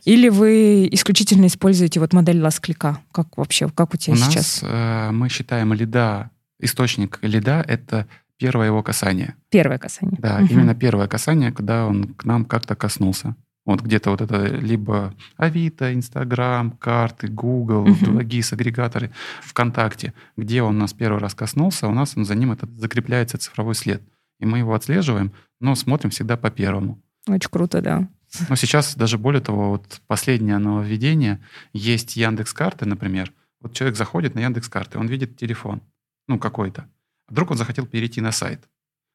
[0.06, 3.00] Или вы исключительно используете вот модель ласт-клика?
[3.12, 4.62] Как вообще, как у тебя у сейчас?
[4.62, 8.08] нас э, мы считаем лида, источник лида— это
[8.38, 9.36] первое его касание.
[9.50, 10.18] Первое касание.
[10.20, 10.48] Да, угу.
[10.52, 13.36] именно первое касание, когда он к нам как-то коснулся.
[13.66, 18.06] Вот где-то вот это либо Авито, Инстаграм, карты, Google, угу.
[18.06, 19.12] другие агрегаторы,
[19.42, 24.02] ВКонтакте, где он нас первый раз коснулся, у нас за ним этот закрепляется цифровой след.
[24.40, 27.02] И мы его отслеживаем, но смотрим всегда по первому.
[27.28, 28.08] Очень круто, да.
[28.50, 33.34] Но сейчас даже более того, вот последнее нововведение, есть Яндекс карты, например.
[33.62, 35.82] Вот человек заходит на Яндекс карты, он видит телефон,
[36.28, 36.90] ну какой-то.
[37.28, 38.68] Вдруг он захотел перейти на сайт.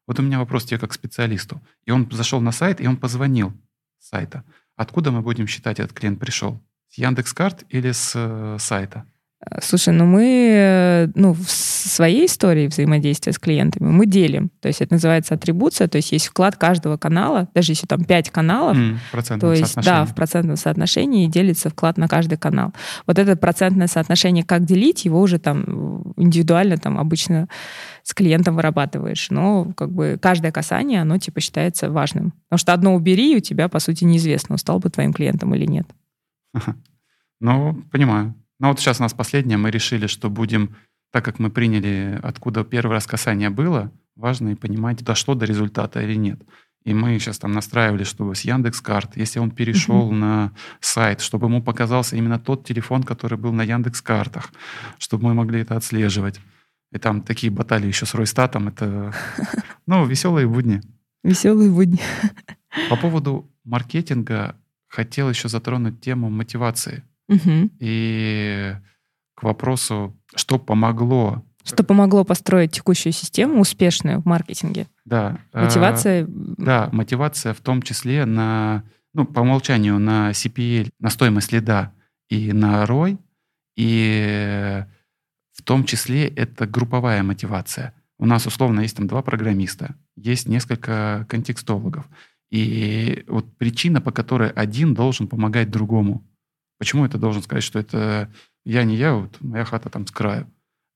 [0.07, 1.63] Вот у меня вопрос тебе как специалисту.
[1.85, 3.53] И он зашел на сайт, и он позвонил
[3.99, 4.45] с сайта.
[4.77, 6.61] Откуда мы будем считать, этот клиент пришел?
[6.89, 9.07] С Яндекс карт или с э, сайта?
[9.61, 14.51] Слушай, ну мы э, ну, в своей истории взаимодействия с клиентами мы делим.
[14.61, 18.31] То есть это называется атрибуция, то есть есть вклад каждого канала, даже если там 5
[18.31, 22.73] каналов, mm, то есть да, в процентном соотношении делится вклад на каждый канал.
[23.07, 27.49] Вот это процентное соотношение, как делить, его уже там индивидуально там обычно
[28.05, 29.29] с клиентом вырабатываешь.
[29.31, 32.33] Но как бы каждое касание, оно типа считается важным.
[32.49, 35.67] Потому что одно убери, и у тебя, по сути, неизвестно, стал бы твоим клиентом или
[35.67, 35.87] нет.
[37.45, 38.37] Ну, понимаю.
[38.63, 40.77] Но вот сейчас у нас последнее, мы решили, что будем,
[41.11, 46.01] так как мы приняли, откуда первый раз касание было, важно и понимать, дошло до результата
[46.01, 46.41] или нет.
[46.85, 50.15] И мы сейчас там настраивали, чтобы с Яндекс Карт, если он перешел uh-huh.
[50.15, 54.53] на сайт, чтобы ему показался именно тот телефон, который был на Яндекс Картах,
[54.99, 56.39] чтобы мы могли это отслеживать.
[56.93, 59.13] И там такие баталии еще с Ройстатом, это,
[59.87, 60.83] ну, веселые будни.
[61.25, 62.01] Веселые будни.
[62.89, 64.55] По поводу маркетинга
[64.87, 67.03] хотел еще затронуть тему мотивации.
[67.33, 67.71] Угу.
[67.81, 68.75] И
[69.35, 74.89] к вопросу, что помогло что помогло построить текущую систему успешную в маркетинге?
[75.05, 75.39] Да.
[75.53, 76.25] Мотивация?
[76.25, 78.83] Э, да, мотивация в том числе на,
[79.15, 81.93] ну, по умолчанию на CPL, на стоимость лида
[82.29, 83.17] и на ROI,
[83.77, 84.85] и
[85.53, 87.95] в том числе это групповая мотивация.
[88.19, 92.09] У нас условно есть там два программиста, есть несколько контекстологов.
[92.51, 96.27] И вот причина, по которой один должен помогать другому.
[96.83, 98.29] Почему это должен сказать, что это
[98.65, 100.49] я не я, вот моя хата там с краю?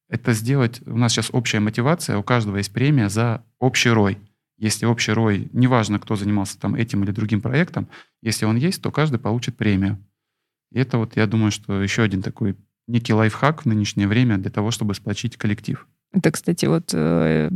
[0.09, 4.19] Это сделать, у нас сейчас общая мотивация, у каждого есть премия за общий рой.
[4.59, 7.87] Если общий рой, неважно, кто занимался там этим или другим проектом,
[8.21, 10.05] если он есть, то каждый получит премию.
[10.73, 12.57] И это вот, я думаю, что еще один такой
[12.89, 15.87] некий лайфхак в нынешнее время для того, чтобы сплочить коллектив.
[16.13, 17.49] Это, кстати, вот э,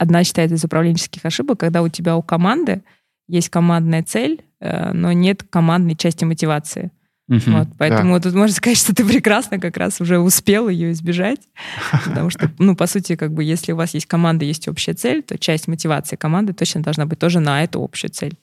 [0.00, 2.82] одна считается из управленческих ошибок, когда у тебя у команды
[3.28, 6.90] есть командная цель, э, но нет командной части мотивации.
[7.28, 8.20] Мгм, Вот, поэтому да.
[8.20, 11.40] тут можно сказать, что ты прекрасно как раз уже успел ее избежать.
[12.04, 15.22] Потому что, ну, по сути, как бы, если у вас есть команда, есть общая цель,
[15.22, 18.34] то часть мотивации команды точно должна быть тоже на эту общую цель.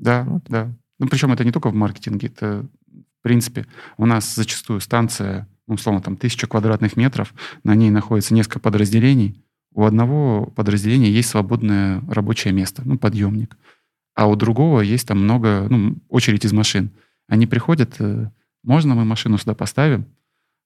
[0.00, 0.42] Да, Вот.
[0.48, 0.72] да.
[0.98, 3.66] Ну, причем это не только в маркетинге, это, в принципе,
[3.98, 7.32] у нас зачастую станция, ну, условно, там, тысяча квадратных метров,
[7.62, 9.40] на ней находится несколько подразделений.
[9.72, 13.56] У одного подразделения есть свободное рабочее место, ну, подъемник.
[14.14, 16.90] А у другого есть там много, ну, очередь из машин.
[17.28, 18.30] Они приходят, э,
[18.62, 20.06] можно мы машину сюда поставим?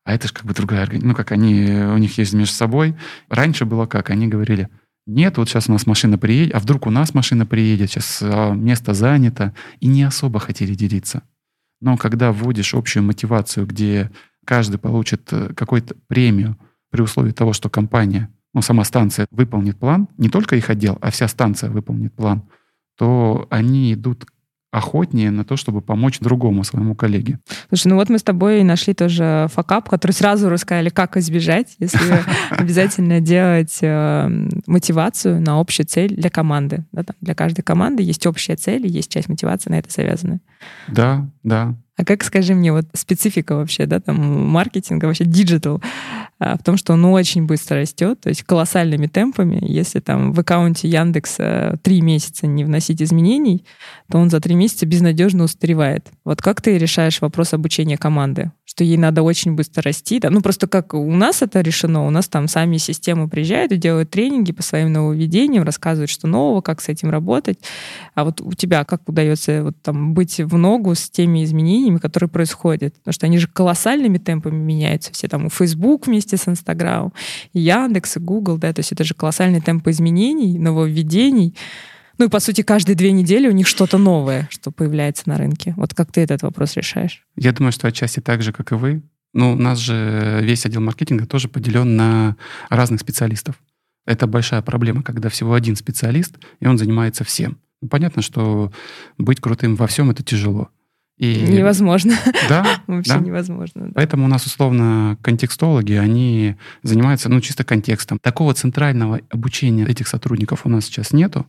[0.05, 1.09] А это же как бы другая организация.
[1.09, 2.97] Ну, как они, у них есть между собой.
[3.29, 4.11] Раньше было как?
[4.11, 4.69] Они говорили,
[5.07, 8.53] нет, вот сейчас у нас машина приедет, а вдруг у нас машина приедет, сейчас а,
[8.53, 9.55] место занято.
[9.81, 11.23] И не особо хотели делиться.
[11.81, 14.11] Но когда вводишь общую мотивацию, где
[14.45, 16.59] каждый получит э, какую-то премию
[16.91, 21.11] при условии того, что компания, ну, сама станция выполнит план, не только их отдел, а
[21.11, 22.43] вся станция выполнит план,
[22.97, 24.27] то они идут
[24.71, 27.39] охотнее на то, чтобы помочь другому своему коллеге.
[27.69, 32.23] Слушай, ну вот мы с тобой нашли тоже факап, который сразу рассказали, как избежать, если
[32.51, 34.29] обязательно делать э,
[34.67, 36.85] мотивацию на общую цель для команды.
[37.21, 40.41] Для каждой команды есть общая цель, и есть часть мотивации на это завязана.
[40.89, 41.75] Да, да.
[41.97, 45.83] А как, скажи мне, вот специфика вообще, да, там маркетинга, вообще диджитал,
[46.39, 49.59] в том, что он очень быстро растет, то есть колоссальными темпами.
[49.61, 53.65] Если там в аккаунте Яндекса три месяца не вносить изменений,
[54.11, 56.09] то он за три месяца безнадежно устаревает.
[56.25, 58.53] Вот как ты решаешь вопрос обучения команды?
[58.65, 60.21] Что ей надо очень быстро расти?
[60.21, 60.31] Да?
[60.31, 64.11] Ну, просто как у нас это решено, у нас там сами системы приезжают и делают
[64.11, 67.59] тренинги по своим нововведениям, рассказывают, что нового, как с этим работать.
[68.15, 72.29] А вот у тебя как удается вот там быть в ногу с теми изменениями, которые
[72.29, 72.95] происходят?
[72.95, 75.13] Потому что они же колоссальными темпами меняются.
[75.13, 77.13] Все там у Facebook вместе с Instagram,
[77.53, 81.55] и Яндекс, и Google, да, то есть это же колоссальные темпы изменений, нововведений.
[82.19, 85.75] Ну и, по сути, каждые две недели у них что-то новое, что появляется на рынке.
[85.77, 87.25] Вот как ты этот вопрос решаешь?
[87.37, 89.03] Я думаю, что отчасти так же, как и вы.
[89.35, 92.37] Ну, у нас же весь отдел маркетинга тоже поделен на
[92.71, 93.57] разных специалистов.
[94.05, 97.59] Это большая проблема, когда всего один специалист, и он занимается всем.
[97.81, 98.73] Ну, понятно, что
[99.19, 100.71] быть крутым во всем это тяжело.
[101.19, 102.17] И, Невозможно.
[102.49, 103.19] Да, Вообще да.
[103.19, 103.87] невозможно.
[103.87, 103.93] да.
[103.95, 108.19] Поэтому у нас условно контекстологи, они занимаются, ну, чисто контекстом.
[108.21, 111.47] Такого центрального обучения этих сотрудников у нас сейчас нету.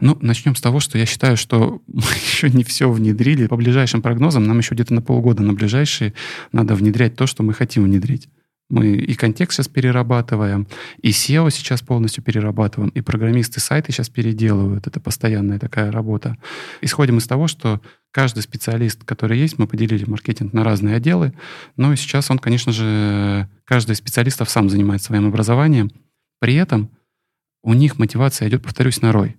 [0.00, 3.46] Ну, начнем с того, что я считаю, что мы еще не все внедрили.
[3.46, 6.14] По ближайшим прогнозам нам еще где-то на полгода на ближайшие
[6.50, 8.28] надо внедрять то, что мы хотим внедрить.
[8.72, 10.66] Мы и контекст сейчас перерабатываем,
[11.02, 14.86] и SEO сейчас полностью перерабатываем, и программисты сайты сейчас переделывают.
[14.86, 16.38] Это постоянная такая работа.
[16.80, 21.34] Исходим из того, что каждый специалист, который есть, мы поделили маркетинг на разные отделы,
[21.76, 25.90] но сейчас он, конечно же, каждый из специалистов сам занимается своим образованием.
[26.40, 26.90] При этом
[27.62, 29.36] у них мотивация идет, повторюсь, на рой.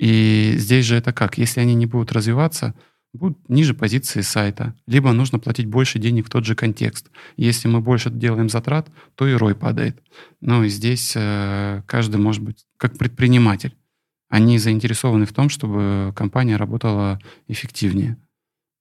[0.00, 1.38] И здесь же это как?
[1.38, 2.74] Если они не будут развиваться,
[3.16, 7.10] будут ниже позиции сайта, либо нужно платить больше денег в тот же контекст.
[7.36, 10.00] Если мы больше делаем затрат, то и рой падает.
[10.40, 13.74] Ну и здесь э, каждый может быть как предприниматель.
[14.28, 18.16] Они заинтересованы в том, чтобы компания работала эффективнее.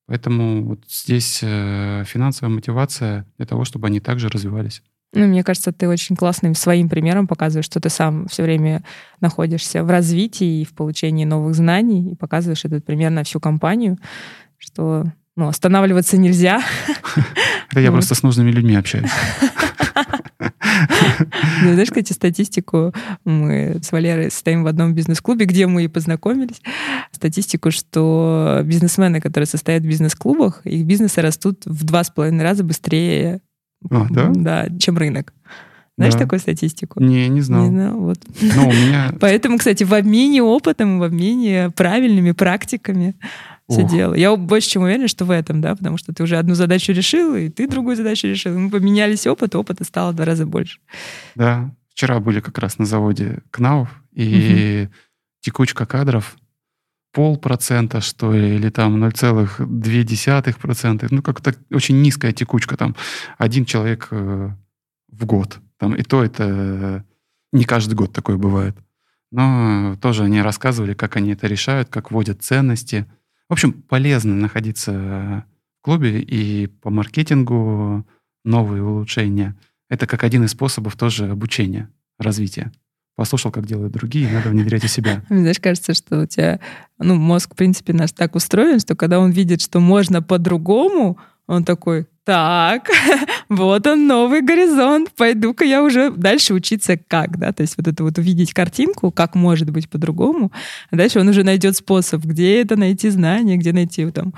[0.08, 4.84] Поэтому вот здесь э, финансовая мотивация для того, чтобы они также развивались.
[5.16, 8.84] Ну, мне кажется, ты очень классным своим примером показываешь, что ты сам все время
[9.22, 13.98] находишься в развитии и в получении новых знаний, и показываешь этот пример на всю компанию,
[14.58, 15.06] что
[15.36, 16.62] ну, останавливаться нельзя.
[17.72, 19.10] Это я просто с нужными людьми общаюсь.
[21.62, 22.94] Ну, знаешь, кстати, статистику
[23.24, 26.62] мы с Валерой стоим в одном бизнес-клубе, где мы и познакомились.
[27.12, 32.64] Статистику, что бизнесмены, которые состоят в бизнес-клубах, их бизнесы растут в два с половиной раза
[32.64, 33.42] быстрее,
[33.90, 34.32] А, да?
[34.34, 35.34] да, чем рынок.
[35.98, 36.20] Знаешь Да.
[36.20, 37.02] такую статистику?
[37.02, 37.64] Не, не знал.
[37.66, 38.20] Не знаю, вот.
[38.42, 39.14] Но у меня...
[39.22, 43.16] Поэтому, кстати, в обмене опытом, в обмене правильными практиками
[43.70, 43.92] все Ох.
[43.92, 44.14] дело.
[44.14, 47.36] Я больше чем уверена, что в этом, да, потому что ты уже одну задачу решил,
[47.36, 48.58] и ты другую задачу решил.
[48.60, 50.80] Мы поменялись опыт, опыта стало в два раза больше.
[51.36, 54.90] Да, вчера были как раз на заводе КНАУФ, и
[55.40, 56.36] текучка кадров
[57.16, 61.08] полпроцента, что ли, или там 0,2%.
[61.10, 62.76] Ну, как-то очень низкая текучка.
[62.76, 62.94] Там
[63.38, 64.50] один человек э,
[65.08, 65.60] в год.
[65.78, 67.02] Там, и то это э,
[67.54, 68.76] не каждый год такое бывает.
[69.32, 73.06] Но тоже они рассказывали, как они это решают, как вводят ценности.
[73.48, 75.46] В общем, полезно находиться
[75.80, 78.06] в клубе и по маркетингу
[78.44, 79.56] новые улучшения.
[79.90, 81.90] Это как один из способов тоже обучения,
[82.20, 82.74] развития.
[83.16, 85.24] Послушал, как делают другие, надо внедрять у себя.
[85.30, 86.60] Мне, знаешь, кажется, что у тебя,
[87.00, 91.64] ну, мозг, в принципе, наш так устроен, что когда он видит, что можно по-другому, Он
[91.64, 92.90] такой, так,
[93.50, 98.04] вот он, новый горизонт, пойду-ка я уже дальше учиться как, да, то есть вот это
[98.04, 100.52] вот увидеть картинку, как может быть по-другому,
[100.90, 104.34] а дальше он уже найдет способ, где это найти знания, где найти там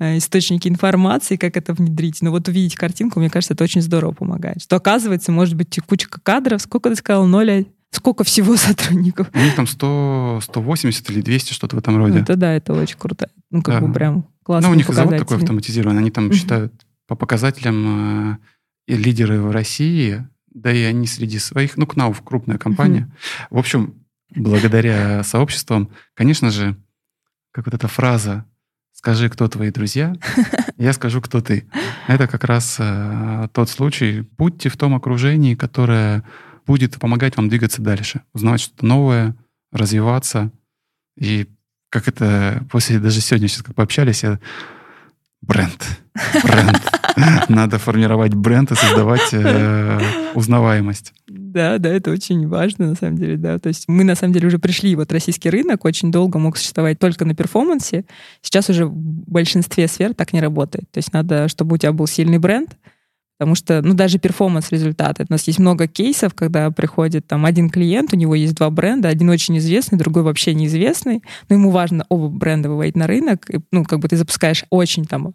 [0.00, 2.22] э, источники информации, как это внедрить.
[2.22, 4.62] Но вот увидеть картинку, мне кажется, это очень здорово помогает.
[4.62, 9.28] Что оказывается, может быть куча кадров, сколько ты сказал, ноль Сколько всего сотрудников?
[9.34, 12.20] У них там 100, 180 или 200, что-то в этом роде.
[12.20, 13.30] Это да, это очень круто.
[13.50, 13.86] Ну, как Да.
[13.86, 14.68] бы прям классно.
[14.68, 16.00] Ну, у них завод такой автоматизированный.
[16.00, 16.72] Они там считают
[17.06, 18.38] по показателям
[18.86, 23.10] э, лидеры в России, да и они среди своих, ну, КНАУФ крупная компания.
[23.50, 23.94] В общем,
[24.34, 26.76] благодаря сообществам, конечно же,
[27.52, 28.44] как вот эта фраза
[28.92, 30.14] «скажи, кто твои друзья»,
[30.76, 31.66] я скажу, кто ты.
[32.06, 34.26] Это как раз э, тот случай.
[34.36, 36.24] Будьте в том окружении, которое
[36.68, 39.34] будет помогать вам двигаться дальше, узнавать что-то новое,
[39.72, 40.52] развиваться.
[41.18, 41.46] И
[41.88, 44.38] как это после даже сегодня сейчас как пообщались, я
[45.40, 45.84] бренд,
[46.44, 46.82] бренд.
[47.48, 50.00] Надо формировать бренд и создавать э,
[50.34, 51.14] узнаваемость.
[51.26, 53.58] Да, да, это очень важно, на самом деле, да.
[53.58, 56.98] То есть мы, на самом деле, уже пришли, вот российский рынок очень долго мог существовать
[56.98, 58.04] только на перформансе.
[58.42, 60.88] Сейчас уже в большинстве сфер так не работает.
[60.92, 62.76] То есть надо, чтобы у тебя был сильный бренд,
[63.38, 65.24] потому что, ну, даже перформанс-результаты.
[65.28, 69.08] У нас есть много кейсов, когда приходит там один клиент, у него есть два бренда,
[69.08, 73.60] один очень известный, другой вообще неизвестный, но ему важно оба бренда выводить на рынок, и,
[73.70, 75.34] ну, как бы ты запускаешь очень там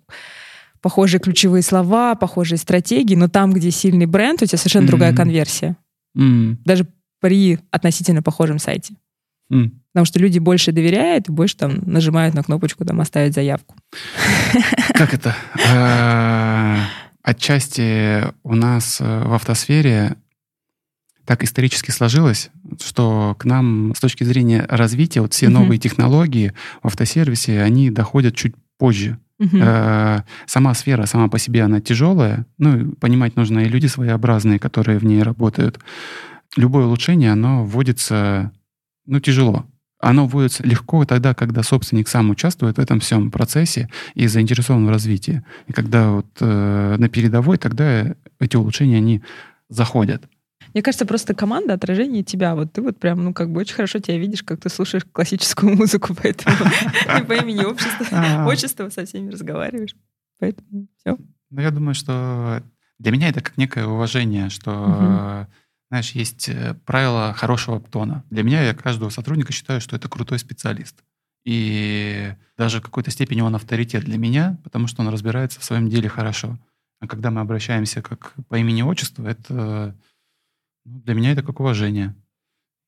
[0.81, 5.17] похожие ключевые слова, похожие стратегии, но там, где сильный бренд, у тебя совершенно другая Мгм.
[5.17, 5.77] конверсия
[6.15, 6.85] М, даже
[7.21, 8.95] при относительно похожем сайте.
[9.49, 9.79] м.
[9.93, 13.75] Потому что люди больше доверяют и больше там нажимают на кнопочку там оставить заявку.
[14.93, 15.33] Как это?
[17.23, 20.17] Отчасти у нас э, в автосфере
[21.25, 22.51] так исторически сложилось,
[22.83, 25.53] что к нам с точки зрения развития вот все Мгм.
[25.61, 26.51] новые технологии
[26.81, 29.17] в автосервисе, они доходят чуть позже.
[29.39, 32.45] Э, Сама сфера сама по себе, она тяжелая.
[32.57, 35.79] Ну, понимать нужно и люди своеобразные, которые в ней работают.
[36.57, 38.51] Любое улучшение, оно вводится,
[39.05, 39.65] ну, тяжело.
[40.03, 44.89] Оно вводится легко тогда, когда собственник сам участвует в этом всем процессе и заинтересован в
[44.89, 45.43] развитии.
[45.67, 49.21] И когда вот э, на передовой, тогда эти улучшения, они
[49.69, 50.23] заходят.
[50.73, 52.55] Мне кажется, просто команда отражение тебя.
[52.55, 55.73] Вот ты вот прям, ну, как бы очень хорошо тебя видишь, как ты слушаешь классическую
[55.77, 56.55] музыку, поэтому
[57.27, 58.45] по имени отчества, А.
[58.47, 59.95] отчества со всеми разговариваешь.
[60.39, 61.17] Поэтому все.
[61.49, 62.61] Ну, я думаю, что
[62.99, 65.47] для меня это как некое уважение, что.
[65.93, 68.23] Знаешь, есть э, правило хорошего тона.
[68.31, 71.03] Для меня я каждого сотрудника считаю, что это крутой специалист.
[71.45, 75.89] И даже в какой-то степени он авторитет для меня, потому что он разбирается в своем
[75.89, 76.57] деле хорошо.
[76.99, 79.95] А когда мы обращаемся как по имени-отчеству, это
[80.83, 82.15] ну, для меня это как уважение.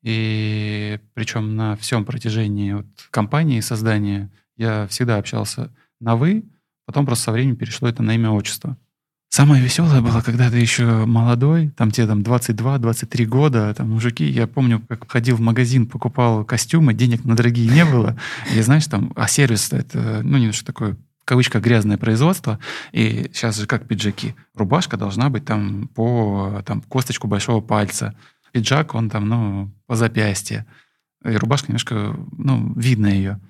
[0.02, 6.44] И причем на всем протяжении вот компании создания я всегда общался на «вы»,
[6.88, 8.80] потом просто со временем перешло это на имя-отчество.
[9.36, 14.48] Самое веселое было, когда ты еще молодой, там тебе там 22-23 года, там мужики, я
[14.48, 18.18] помню, как ходил в магазин, покупал костюмы, денег на дорогие не было,
[18.56, 22.60] и знаешь, там, а сервис это, ну, немножко такое, в кавычках, грязное производство,
[22.94, 28.16] и сейчас же как пиджаки, рубашка должна быть там по там, косточку большого пальца,
[28.54, 30.66] пиджак, он там, ну, по запястье,
[31.26, 33.42] и рубашка немножко, ну, видно ее.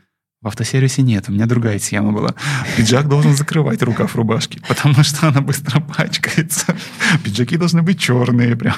[0.45, 2.35] В автосервисе нет, у меня другая схема была.
[2.77, 6.77] Пиджак должен закрывать рукав рубашки, потому что она быстро пачкается.
[7.23, 8.75] Пиджаки должны быть черные прям.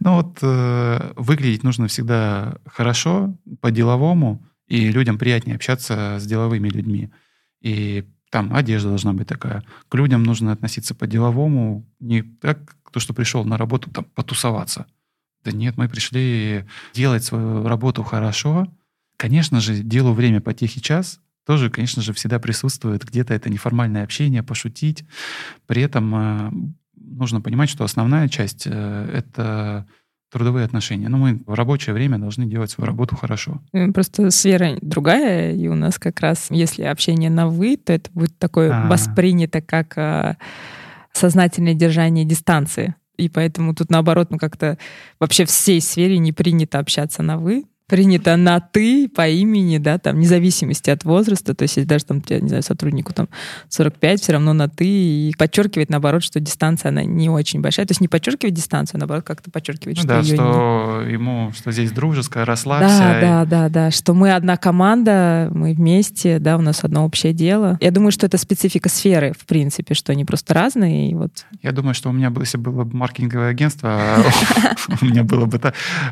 [0.00, 7.10] Ну вот э, выглядеть нужно всегда хорошо, по-деловому, и людям приятнее общаться с деловыми людьми.
[7.60, 9.64] И там одежда должна быть такая.
[9.90, 14.86] К людям нужно относиться по-деловому, не так, то, что пришел на работу там потусоваться.
[15.44, 18.66] Да нет, мы пришли делать свою работу хорошо,
[19.16, 24.42] Конечно же, делу время потехи час тоже, конечно же, всегда присутствует где-то это неформальное общение,
[24.42, 25.04] пошутить.
[25.66, 26.50] При этом э,
[26.96, 29.86] нужно понимать, что основная часть э, это
[30.32, 31.08] трудовые отношения.
[31.08, 33.62] Но мы в рабочее время должны делать свою работу хорошо.
[33.72, 38.10] Э, Просто сфера другая, и у нас как раз, если общение на «вы», то это
[38.12, 38.88] будет такое А.
[38.88, 40.36] воспринято как
[41.12, 42.96] сознательное держание дистанции.
[43.16, 44.78] И поэтому тут, наоборот, ну как-то
[45.20, 50.16] вообще всей сфере не принято общаться на «вы», принято на «ты» по имени, да, там,
[50.16, 53.28] вне зависимости от возраста, то есть если даже там, тебе, не знаю, сотруднику там
[53.68, 57.86] 45, все равно на «ты», и подчеркивает, наоборот, что дистанция, она не очень большая.
[57.86, 61.52] То есть не подчеркивать дистанцию, а наоборот, как-то подчеркивать, Ну что да, ее что ему,
[61.56, 62.98] что здесь дружеское, расслабься.
[62.98, 67.32] да, да, да, да, что мы одна команда, мы вместе, да, у нас одно общее
[67.32, 67.78] дело.
[67.80, 71.72] Я думаю, что это специфика сферы, в принципе, что они просто разные, и вот Я
[71.72, 74.16] думаю, что у меня, бы, если было бы маркетинговое агентство,
[75.00, 75.60] у меня было бы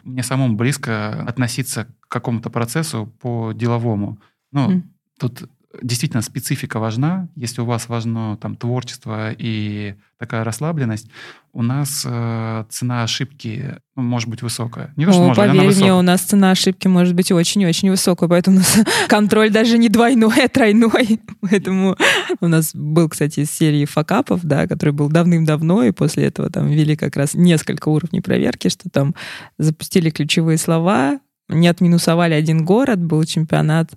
[0.04, 4.18] мне самому близко относиться к какому-то процессу по деловому.
[4.52, 4.90] Ну, М.
[5.18, 5.48] тут
[5.82, 7.28] действительно специфика важна.
[7.36, 11.08] Если у вас важно там творчество и такая расслабленность,
[11.52, 14.92] у нас э, цена ошибки ну, может быть высокая.
[14.96, 17.90] Не то, что О, может, поверь она мне, у нас цена ошибки может быть очень-очень
[17.90, 21.20] высокая, поэтому у нас контроль даже не двойной, а тройной.
[21.40, 21.96] Поэтому
[22.40, 26.68] у нас был, кстати, из серии факапов, да, который был давным-давно, и после этого там
[26.68, 29.14] ввели как раз несколько уровней проверки, что там
[29.58, 33.92] запустили ключевые слова, не отминусовали один город, был чемпионат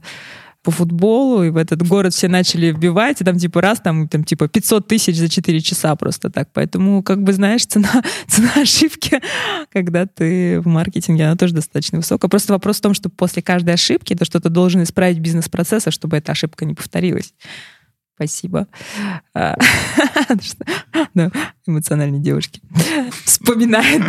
[0.67, 4.25] по футболу, и в этот город все начали вбивать, и там типа раз, там, там
[4.25, 6.49] типа 500 тысяч за 4 часа просто так.
[6.51, 9.21] Поэтому, как бы, знаешь, цена, цена ошибки,
[9.71, 12.27] когда ты в маркетинге, она тоже достаточно высокая.
[12.27, 16.33] Просто вопрос в том, что после каждой ошибки ты что-то должен исправить бизнес-процесса, чтобы эта
[16.33, 17.33] ошибка не повторилась.
[18.17, 18.67] Спасибо.
[19.35, 19.55] А,
[21.67, 22.61] эмоциональные девушки.
[23.25, 24.01] Вспоминает.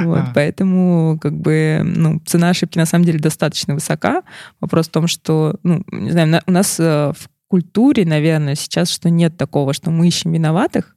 [0.00, 4.22] Вот, поэтому, как бы, ну, цена ошибки на самом деле достаточно высока.
[4.60, 9.10] Вопрос в том, что, ну, не знаю, у нас э, в культуре, наверное, сейчас, что
[9.10, 10.96] нет такого, что мы ищем виноватых,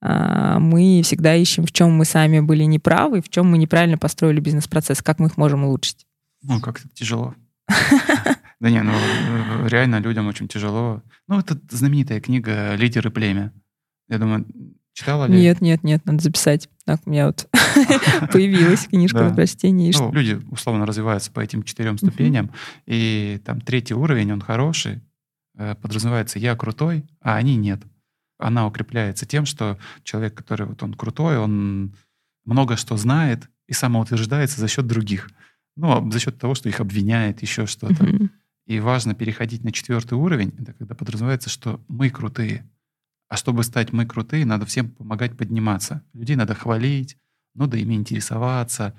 [0.00, 4.38] а мы всегда ищем, в чем мы сами были неправы, в чем мы неправильно построили
[4.38, 6.06] бизнес-процесс, как мы их можем улучшить.
[6.42, 7.34] Ну, как это тяжело.
[8.60, 8.92] Да не, ну
[9.66, 11.02] реально людям очень тяжело.
[11.28, 13.52] Ну, это знаменитая книга «Лидеры племя».
[14.08, 14.46] Я думаю,
[14.92, 15.38] читала ли?
[15.38, 16.68] Нет, нет, нет, надо записать.
[16.84, 17.48] Так, у меня вот
[18.32, 19.92] появилась книжка на прочтение.
[19.98, 22.50] Ну, люди условно развиваются по этим четырем ступеням,
[22.86, 25.02] и там третий уровень, он хороший,
[25.56, 27.82] э, подразумевается «я крутой», а они нет.
[28.38, 31.94] Она укрепляется тем, что человек, который вот он крутой, он
[32.44, 35.30] много что знает и самоутверждается за счет других.
[35.76, 38.04] Ну, за счет того, что их обвиняет, еще что-то.
[38.04, 38.30] Mm-hmm.
[38.66, 42.68] И важно переходить на четвертый уровень, это когда подразумевается, что мы крутые.
[43.28, 46.02] А чтобы стать мы крутые, надо всем помогать подниматься.
[46.12, 47.16] Людей надо хвалить,
[47.54, 48.94] надо ими интересоваться,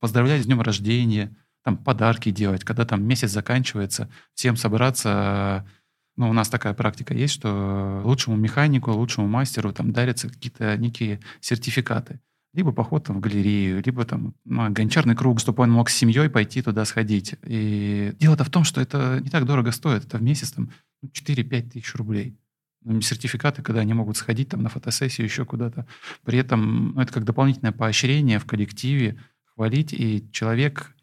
[0.00, 5.68] поздравлять с днем рождения, там подарки делать, когда там месяц заканчивается, всем собраться.
[6.16, 11.20] Ну, у нас такая практика есть, что лучшему механику, лучшему мастеру там дарятся какие-то некие
[11.40, 12.20] сертификаты
[12.54, 16.28] либо поход там, в галерею, либо там ну, гончарный круг, чтобы он мог с семьей
[16.28, 17.34] пойти туда сходить.
[17.44, 20.04] И дело-то в том, что это не так дорого стоит.
[20.04, 20.70] Это в месяц там
[21.04, 22.36] 4-5 тысяч рублей.
[22.84, 25.86] Ну, сертификаты, когда они могут сходить там на фотосессию еще куда-то.
[26.24, 29.18] При этом ну, это как дополнительное поощрение в коллективе,
[29.54, 30.94] хвалить, и человек,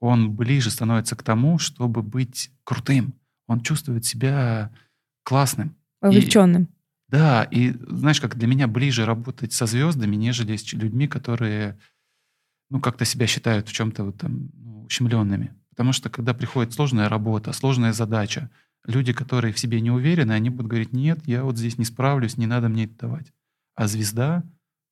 [0.00, 3.14] он ближе становится к тому, чтобы быть крутым.
[3.46, 4.70] Он чувствует себя
[5.22, 5.74] классным.
[6.00, 6.68] Вовлеченным.
[7.14, 11.78] Да, и знаешь, как для меня ближе работать со звездами, нежели с людьми, которые,
[12.70, 15.54] ну, как-то себя считают в чем-то вот там ну, ущемленными.
[15.70, 18.50] Потому что когда приходит сложная работа, сложная задача,
[18.84, 22.36] люди, которые в себе не уверены, они будут говорить, нет, я вот здесь не справлюсь,
[22.36, 23.32] не надо мне это давать.
[23.76, 24.42] А звезда,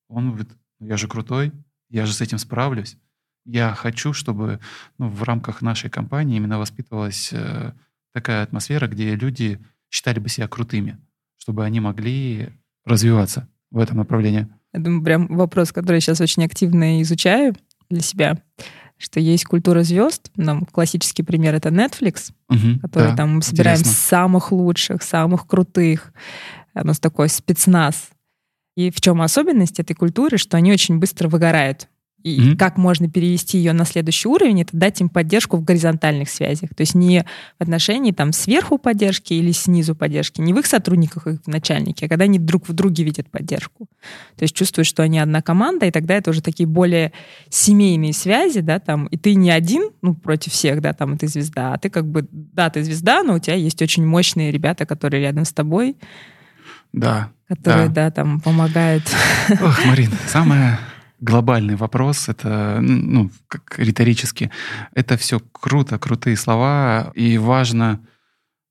[0.07, 1.51] он говорит, ну, я же крутой,
[1.89, 2.95] я же с этим справлюсь.
[3.43, 4.61] Я хочу, чтобы
[4.97, 7.73] ну, в рамках нашей компании именно воспитывалась э,
[8.13, 11.01] такая атмосфера, где люди считали бы себя крутыми
[11.43, 12.51] чтобы они могли
[12.85, 14.47] развиваться в этом направлении?
[14.71, 17.53] Я думаю, прям вопрос, который я сейчас очень активно изучаю
[17.89, 18.41] для себя,
[18.97, 20.31] что есть культура звезд.
[20.37, 23.99] Нам классический пример это Netflix, угу, который да, там мы собираем интересно.
[23.99, 26.13] самых лучших, самых крутых.
[26.75, 28.09] У нас такой спецназ.
[28.77, 31.89] И в чем особенность этой культуры, что они очень быстро выгорают.
[32.23, 32.55] И mm-hmm.
[32.55, 36.69] как можно перевести ее на следующий уровень, это дать им поддержку в горизонтальных связях.
[36.73, 37.25] То есть не
[37.59, 42.09] в отношении там сверху поддержки или снизу поддержки, не в их сотрудниках, их начальнике, а
[42.09, 43.87] когда они друг в друге видят поддержку.
[44.37, 47.11] То есть чувствуют, что они одна команда, и тогда это уже такие более
[47.49, 51.27] семейные связи, да, там, и ты не один, ну, против всех, да, там, и ты
[51.27, 54.85] звезда, а ты как бы, да, ты звезда, но у тебя есть очень мощные ребята,
[54.85, 55.97] которые рядом с тобой.
[56.93, 57.31] Да.
[57.49, 59.03] Которые, да, да там, помогают.
[59.61, 60.79] Ох, Марин, самое
[61.23, 64.51] глобальный вопрос, это, ну, как риторически,
[64.93, 68.05] это все круто, крутые слова, и важно,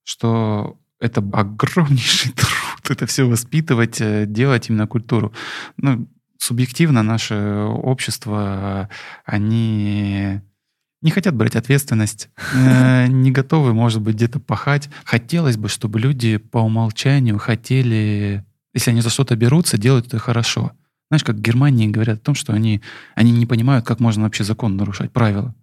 [0.04, 5.32] что это огромнейший труд, это все воспитывать, э, делать именно культуру.
[5.78, 6.06] Ну,
[6.38, 8.90] субъективно наше общество,
[9.24, 10.40] они
[11.00, 14.90] не хотят брать ответственность, э, не готовы, может быть, где-то пахать.
[15.04, 18.44] Хотелось бы, чтобы люди по умолчанию хотели,
[18.74, 20.72] если они за что-то берутся, делать это хорошо.
[21.12, 22.80] Знаешь, как в Германии говорят о том, что они,
[23.14, 25.54] они не понимают, как можно вообще закон нарушать, правила.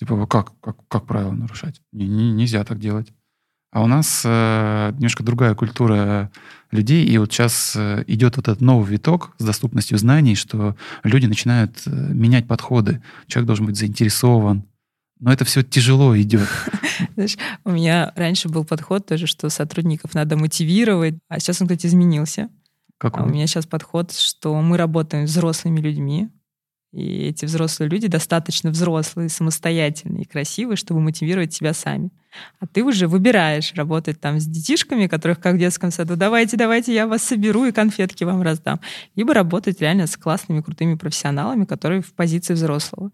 [0.00, 1.80] Типа, как, как, как правила нарушать?
[1.92, 3.12] Не, не, нельзя так делать.
[3.70, 6.32] А у нас э, немножко другая культура
[6.72, 11.26] людей, и вот сейчас э, идет вот этот новый виток с доступностью знаний, что люди
[11.26, 13.00] начинают э, менять подходы.
[13.28, 14.64] Человек должен быть заинтересован.
[15.20, 16.48] Но это все тяжело идет.
[17.14, 21.86] Знаешь, у меня раньше был подход тоже, что сотрудников надо мотивировать, а сейчас он, кстати,
[21.86, 22.48] изменился.
[22.98, 23.24] Какой?
[23.24, 26.30] А у меня сейчас подход, что мы работаем с взрослыми людьми,
[26.92, 32.10] И эти взрослые люди достаточно взрослые, самостоятельные и красивые, чтобы мотивировать себя сами.
[32.60, 36.94] А ты уже выбираешь работать там с детишками, которых как в детском саду, давайте, давайте,
[36.94, 38.80] я вас соберу и конфетки вам раздам.
[39.16, 43.12] Либо работать реально с классными, крутыми профессионалами, которые в позиции взрослого.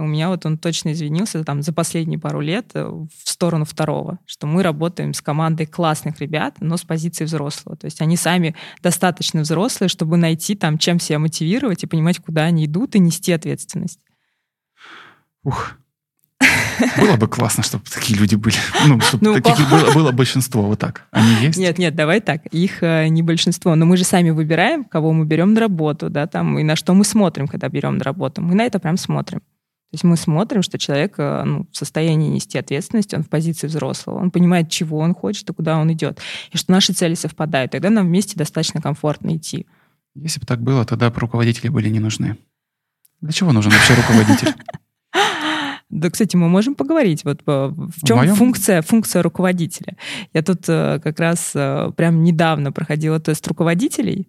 [0.00, 4.18] У меня вот он точно извинился там за последние пару лет э, в сторону второго,
[4.26, 7.76] что мы работаем с командой классных ребят, но с позиции взрослого.
[7.76, 12.44] То есть они сами достаточно взрослые, чтобы найти там, чем себя мотивировать и понимать, куда
[12.44, 14.00] они идут, и нести ответственность.
[15.42, 15.76] Ух,
[16.98, 18.56] было бы классно, чтобы такие люди были.
[18.86, 19.76] Ну, чтобы ну, таких по...
[19.76, 20.62] было, было большинство.
[20.62, 21.06] Вот так.
[21.10, 21.58] Они есть?
[21.58, 22.46] Нет, нет, давай так.
[22.46, 23.74] Их э, не большинство.
[23.74, 26.94] Но мы же сами выбираем, кого мы берем на работу, да, там, и на что
[26.94, 28.40] мы смотрим, когда берем на работу.
[28.42, 29.42] Мы на это прям смотрим.
[29.90, 33.66] То есть мы смотрим, что человек э, ну, в состоянии нести ответственность, он в позиции
[33.66, 36.20] взрослого, он понимает, чего он хочет и куда он идет,
[36.52, 37.72] и что наши цели совпадают.
[37.72, 39.66] Тогда нам вместе достаточно комфортно идти.
[40.14, 42.36] Если бы так было, тогда бы руководители были не нужны.
[43.20, 44.54] Для чего нужен вообще руководитель?
[45.92, 47.24] Да, кстати, мы можем поговорить.
[47.24, 49.96] Вот э, в чем в функция, функция руководителя.
[50.32, 54.28] Я тут э, как раз прям недавно проходила тест руководителей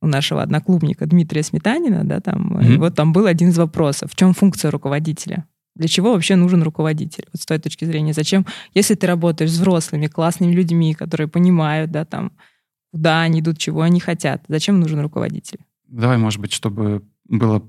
[0.00, 4.10] у нашего одноклубника Дмитрия Сметанина, да, там, mm и вот там был один из вопросов.
[4.12, 5.46] В чем функция руководителя?
[5.76, 7.26] Для чего вообще нужен руководитель?
[7.32, 11.90] Вот с той точки зрения, зачем, если ты работаешь с взрослыми, классными людьми, которые понимают,
[11.90, 12.32] да, там,
[12.92, 15.58] куда они идут, чего они хотят, зачем нужен руководитель?
[15.86, 17.62] Давай, может быть, чтобы было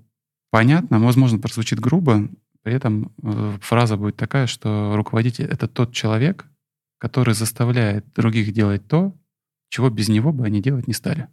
[0.49, 2.27] понятно, возможно, прозвучит грубо,
[2.63, 6.45] при этом э, фраза будет такая, что руководитель— это тот человек,
[6.99, 9.15] который заставляет других делать то,
[9.69, 11.27] чего без него бы они делать не стали.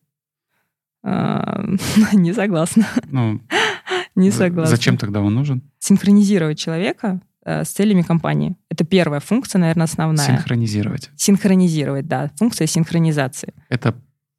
[1.03, 1.65] А,
[2.13, 2.87] не согласна.
[3.11, 3.41] Ну,
[4.15, 4.77] не согласна.
[4.77, 5.63] Зачем тогда он нужен?
[5.79, 8.57] Синхронизировать человека э, с целями компании.
[8.71, 10.27] Это первая функция, наверное, основная.
[10.27, 11.11] Синхронизировать.
[11.17, 12.31] Синхронизировать, да.
[12.37, 13.55] Функция синхронизации.
[13.69, 13.95] Это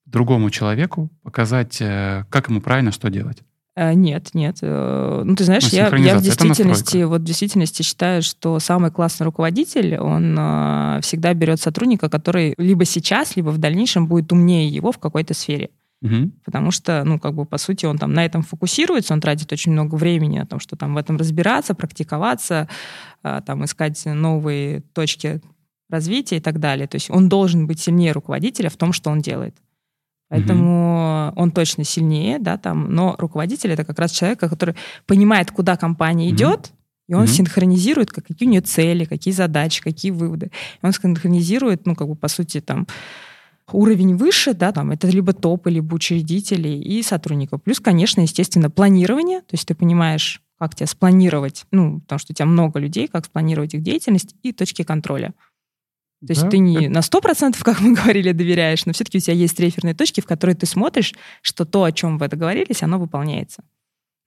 [0.06, 3.40] другому человеку показать, э, как ему правильно что делать.
[3.76, 4.58] Э, нет, нет.
[4.62, 9.26] Ну, ты знаешь, ну, я, я в действительности, вот в действительности считаю, что самый классный
[9.26, 14.98] руководитель, он всегда берет сотрудника, который либо сейчас, либо в дальнейшем будет умнее его в
[14.98, 15.70] какой-то сфере.
[16.02, 16.32] Угу.
[16.46, 19.74] Потому что, ну, как бы, по сути, он там на этом фокусируется, он тратит очень
[19.74, 22.70] много времени на том, что там в этом разбираться, практиковаться,
[23.22, 25.42] а, там искать новые точки
[25.90, 26.88] развития и так далее.
[26.88, 29.56] То есть он должен быть сильнее руководителя в том, что он делает.
[30.30, 31.42] Поэтому угу.
[31.42, 34.76] он точно сильнее, да, там, но руководитель это как раз человек, который
[35.08, 36.72] понимает, куда компания идет,
[37.08, 40.52] и он mm синхронизирует, какие у нее цели, какие задачи, какие выводы.
[40.82, 42.86] И он синхронизирует, ну, как бы, по сути, там,
[43.74, 47.64] уровень выше, да, там это либо топы, либо учредители и сотрудников.
[47.64, 52.36] Плюс, конечно, естественно, планирование, то есть ты понимаешь, как тебя спланировать, ну, потому что у
[52.36, 55.34] тебя много людей, как спланировать их деятельность и точки контроля.
[56.26, 59.34] То есть да, ты не на 100%, как мы говорили, доверяешь, но все-таки у тебя
[59.34, 63.64] есть реферные точки, в которые ты смотришь, что то, о чем вы договорились, оно выполняется.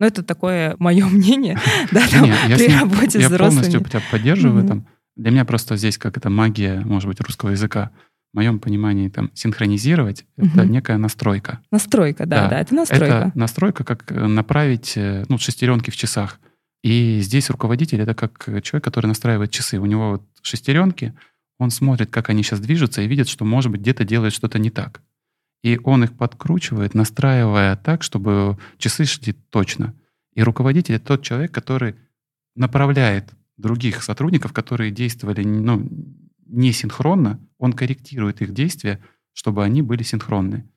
[0.00, 1.58] Ну, это такое мое мнение,
[1.90, 3.32] да, там, при работе с взрослыми.
[3.32, 4.86] Я полностью тебя поддерживаю в этом.
[5.16, 7.90] Для меня просто здесь как это магия, может быть, русского языка
[8.32, 11.60] в моем понимании, там, синхронизировать угу.— это некая настройка.
[11.70, 13.04] Настройка, да, да, да, это настройка.
[13.04, 16.40] Это настройка, как э, направить, э, ну, шестеренки в часах.
[16.82, 19.78] И здесь руководитель— это как человек, который настраивает часы.
[19.78, 21.14] У него вот шестеренки,
[21.58, 24.70] он смотрит, как они сейчас движутся, и видит, что, может быть, где-то делает что-то не
[24.70, 25.02] так.
[25.62, 29.94] И он их подкручивает, настраивая так, чтобы часы шли точно.
[30.34, 31.94] И руководитель— это тот человек, который
[32.56, 35.88] направляет других сотрудников, которые действовали ну,
[36.52, 39.00] не синхронно, он корректирует их действия,
[39.32, 40.68] чтобы они были синхронны.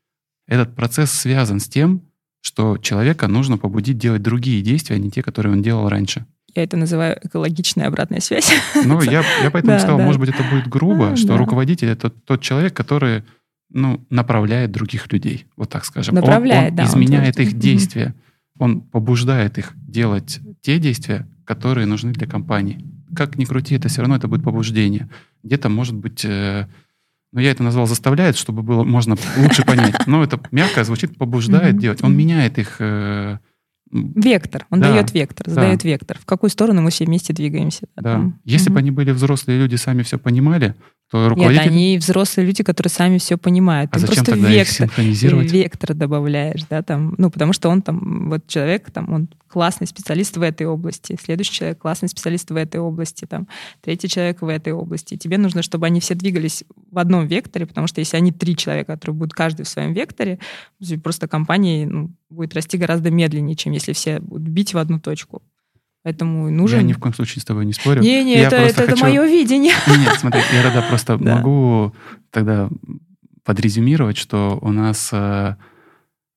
[0.48, 2.04] Этот процесс связан с тем,
[2.42, 6.26] что человека нужно побудить делать другие действия, а не те, которые он делал раньше.
[6.54, 8.52] Я это называю экологичная обратная связь.
[8.86, 10.06] Ну, я, я поэтому да, сказал, да.
[10.06, 11.38] может быть, это будет грубо, а, что да.
[11.38, 13.24] руководитель— это тот человек, который
[13.70, 16.16] ну, направляет других людей, вот так скажем.
[16.16, 16.84] Направляет, он, он да.
[16.86, 18.16] изменяет он их действия,
[18.58, 24.02] он побуждает их делать те действия, которые нужны для компании как ни крути, это все
[24.02, 25.10] равно это будет побуждение.
[25.44, 26.68] Где-то, может быть, э,
[27.32, 30.08] ну, я это назвал заставляет, чтобы было можно лучше понять.
[30.08, 32.04] Но это мягко звучит, побуждает делать.
[32.04, 32.78] Он меняет их...
[32.80, 33.40] Э,
[33.92, 34.66] вектор.
[34.70, 35.90] Он да, дает вектор, задает да.
[35.90, 36.18] вектор.
[36.20, 37.88] В какую сторону мы все вместе двигаемся.
[37.96, 38.14] Да.
[38.14, 38.40] Там.
[38.44, 38.76] Если угу.
[38.76, 40.76] бы они были взрослые люди, сами все понимали,
[41.12, 41.64] то руководитель...
[41.64, 43.92] Нет, они взрослые люди, которые сами все понимают.
[43.94, 45.52] А Ты зачем тогда вектор, их синхронизировать?
[45.52, 50.36] Вектор добавляешь, да, там, ну, потому что он там, вот человек, там, он классный специалист
[50.36, 53.48] в этой области, следующий человек классный специалист в этой области, там,
[53.82, 55.16] третий человек в этой области.
[55.16, 58.94] Тебе нужно, чтобы они все двигались в одном векторе, потому что если они три человека,
[58.94, 60.40] которые будут каждый в своем векторе,
[61.04, 65.44] просто компания ну, будет расти гораздо медленнее, чем если все будут бить в одну точку.
[66.06, 66.82] Поэтому нужен...
[66.82, 68.04] Я ни в коем случае с тобой не спорю.
[68.04, 68.94] Не-не, это, это, хочу...
[68.94, 69.74] это мое видение.
[69.88, 71.96] Нет, смотри, я тогда просто могу
[72.30, 72.70] тогда
[73.44, 75.56] подрезюмировать, что у нас э,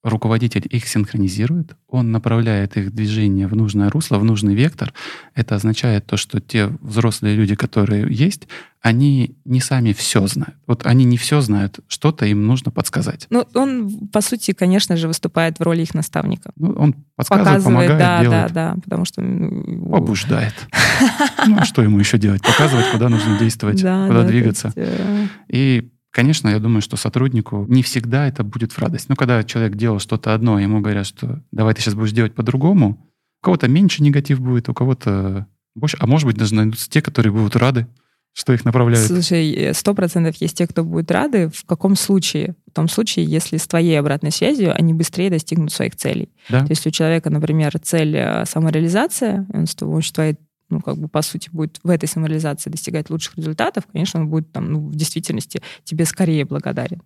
[0.04, 4.92] руководитель их синхронизирует, он направляет их движение в нужное русло, в нужный вектор.
[5.34, 8.46] Это означает то, что те взрослые люди, которые есть,
[8.80, 10.54] они не сами все знают.
[10.68, 13.26] Вот они не все знают, что-то им нужно подсказать.
[13.28, 16.52] Ну, он, по сути, конечно же, выступает в роли их наставника.
[16.54, 18.52] Ну, он подсказывает, помогает, да, делает.
[18.52, 19.20] да, да, потому что...
[19.20, 20.54] Побуждает.
[21.46, 22.42] Ну, а что ему еще делать?
[22.42, 24.72] Показывать, куда нужно действовать, да, куда двигаться.
[24.76, 29.08] э, И, конечно, я думаю, что сотруднику не всегда это будет в радость.
[29.08, 33.08] Ну, когда человек делал что-то одно, ему говорят, что давай ты сейчас будешь делать по-другому,
[33.40, 35.96] у кого-то меньше негатив будет, у кого-то больше.
[36.00, 37.86] А может быть, даже найдутся те, которые будут рады,
[38.32, 39.06] что их направляют.
[39.06, 41.48] Слушай, сто процентов есть те, кто будут рады.
[41.48, 42.54] В каком случае?
[42.70, 46.30] В том случае, если с твоей обратной связью они быстрее достигнут своих целей.
[46.48, 46.64] Да?
[46.64, 50.36] То есть у человека, например, цель э, самореализация, он с помощью твоей
[50.70, 54.52] ну, как бы, по сути, будет в этой самореализации достигать лучших результатов, конечно, он будет
[54.52, 57.02] там, ну, в действительности тебе скорее благодарен.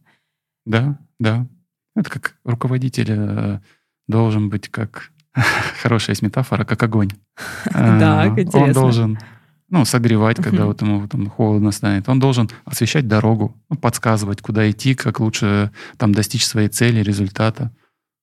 [0.64, 1.46] Да, да.
[1.94, 3.60] Это как руководитель э,
[4.08, 5.10] должен быть как
[5.82, 7.10] хорошая есть метафора, как огонь.
[7.64, 8.74] Так, Э, Он интересно.
[8.74, 9.18] должен
[9.68, 12.06] ну, согревать, когда вот ему там холодно станет.
[12.08, 17.72] Он должен освещать дорогу, подсказывать, куда идти, как лучше там достичь своей цели, результата.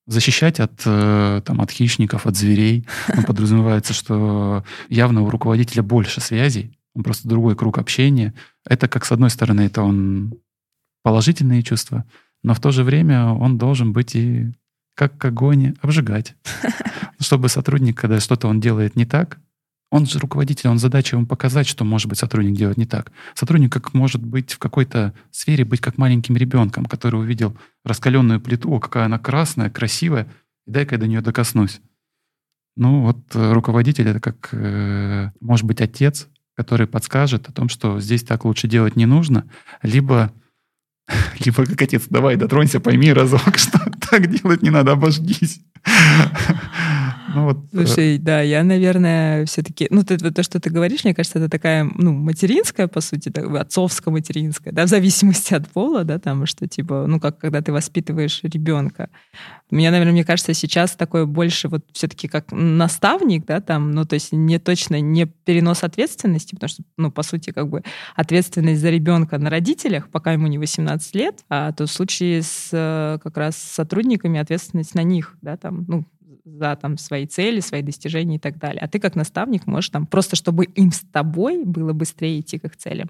[0.09, 2.87] Защищать от, э, там, от хищников, от зверей.
[3.15, 8.33] Ну, подразумевается, что явно у руководителя больше связей, он просто другой круг общения.
[8.65, 10.33] Это как, с одной стороны, это он
[11.03, 12.05] положительные чувства,
[12.41, 14.51] но в то же время он должен быть и
[14.95, 16.35] как огонь обжигать.
[17.19, 19.39] Чтобы сотрудник, когда что-то он делает не так,
[19.91, 23.11] он же руководитель, он задача ему показать, что, может быть, сотрудник делает не так.
[23.33, 28.71] Сотрудник как может быть в какой-то сфере быть как маленьким ребенком, который увидел раскаленную плиту,
[28.71, 30.27] о, какая она красная, красивая,
[30.67, 31.81] и дай-ка я до нее докоснусь.
[32.75, 37.99] Ну вот э, руководитель это как, э, может быть, отец, который подскажет о том, что
[37.99, 39.49] здесь так лучше делать не нужно,
[39.81, 40.31] либо
[41.43, 43.79] либо как отец, давай, дотронься, пойми разок, что
[44.09, 45.61] так делать не надо, обожгись.
[47.35, 51.13] Ну вот, э, Слушай, да, я, наверное, все-таки, ну, ты, то, что ты говоришь, мне
[51.13, 56.19] кажется, это такая, ну, материнская, по сути, так, отцовско-материнская, да, в зависимости от пола, да,
[56.19, 59.09] там, что, типа, ну, как когда ты воспитываешь ребенка.
[59.71, 64.15] Меня, наверное, мне кажется, сейчас такое больше вот все-таки как наставник, да, там, ну, то
[64.15, 67.83] есть не точно не перенос ответственности, потому что, ну, по сути, как бы
[68.15, 72.69] ответственность за ребенка на родителях, пока ему не 18 лет, а то в случае с
[72.71, 76.05] э, как раз сотрудниками ответственность на них, да, там, ну,
[76.45, 78.81] за там свои цели, свои достижения и так далее.
[78.81, 82.65] А ты как наставник можешь там просто, чтобы им с тобой было быстрее идти к
[82.65, 83.09] их целям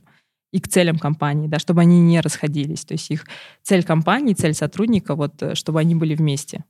[0.51, 2.85] и к целям компании, да, чтобы они не расходились.
[2.85, 3.25] То есть их
[3.61, 6.65] цель компании, цель сотрудника, вот, э, чтобы они были вместе,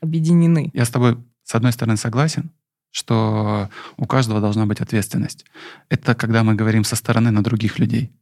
[0.00, 0.70] объединены.
[0.74, 2.50] Я с тобой, с одной стороны, согласен,
[2.92, 5.44] что у каждого должна быть ответственность.
[5.88, 8.12] Это когда мы говорим со стороны на других людей.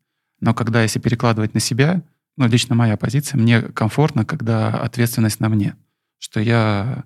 [0.41, 2.03] Но когда, если перекладывать на себя,
[2.37, 5.77] ну, лично моя позиция, мне комфортно, когда ответственность на мне.
[6.19, 7.05] Что я,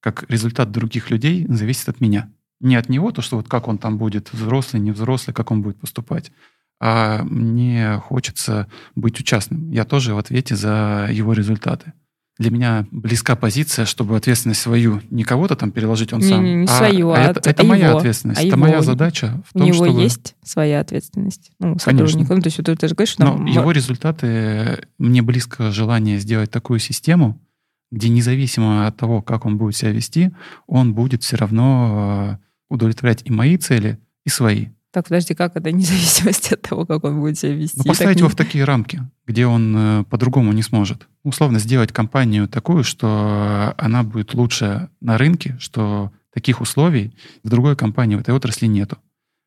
[0.00, 2.30] как результат других людей, зависит от меня.
[2.60, 5.62] Не от него, то, что вот как он там будет, взрослый, не взрослый, как он
[5.62, 6.32] будет поступать.
[6.80, 9.70] А мне хочется быть участным.
[9.70, 11.92] Я тоже в ответе за его результаты.
[12.38, 16.44] Для меня близка позиция, чтобы ответственность свою не кого-то там переложить он Не- сам.
[16.44, 17.98] не- не а- свою, а это, от- это а моя его.
[17.98, 18.38] ответственность.
[18.38, 18.60] А это его.
[18.60, 20.00] моя задача в У том, него чтобы...
[20.02, 22.06] есть своя ответственность, ну, Конечно.
[22.06, 22.34] сотрудника.
[22.36, 26.18] Ну, то есть вот ты же говоришь, что Но там его результаты, мне близко желание
[26.20, 27.40] сделать такую систему,
[27.90, 30.30] где независимо от того, как он будет себя вести,
[30.66, 34.66] он будет все равно э, удовлетворять и мои цели, и свои.
[34.90, 37.78] Так, подожди, как это независимости от того, как он будет себя вести?
[37.78, 41.08] Ну, Так поставить не- его в такие рамки, где он э, по-другому не сможет.
[41.24, 47.48] Условно сделать компанию такую, что э, она будет лучше на рынке, что таких условий в
[47.48, 48.98] другой компании в этой отрасли нету.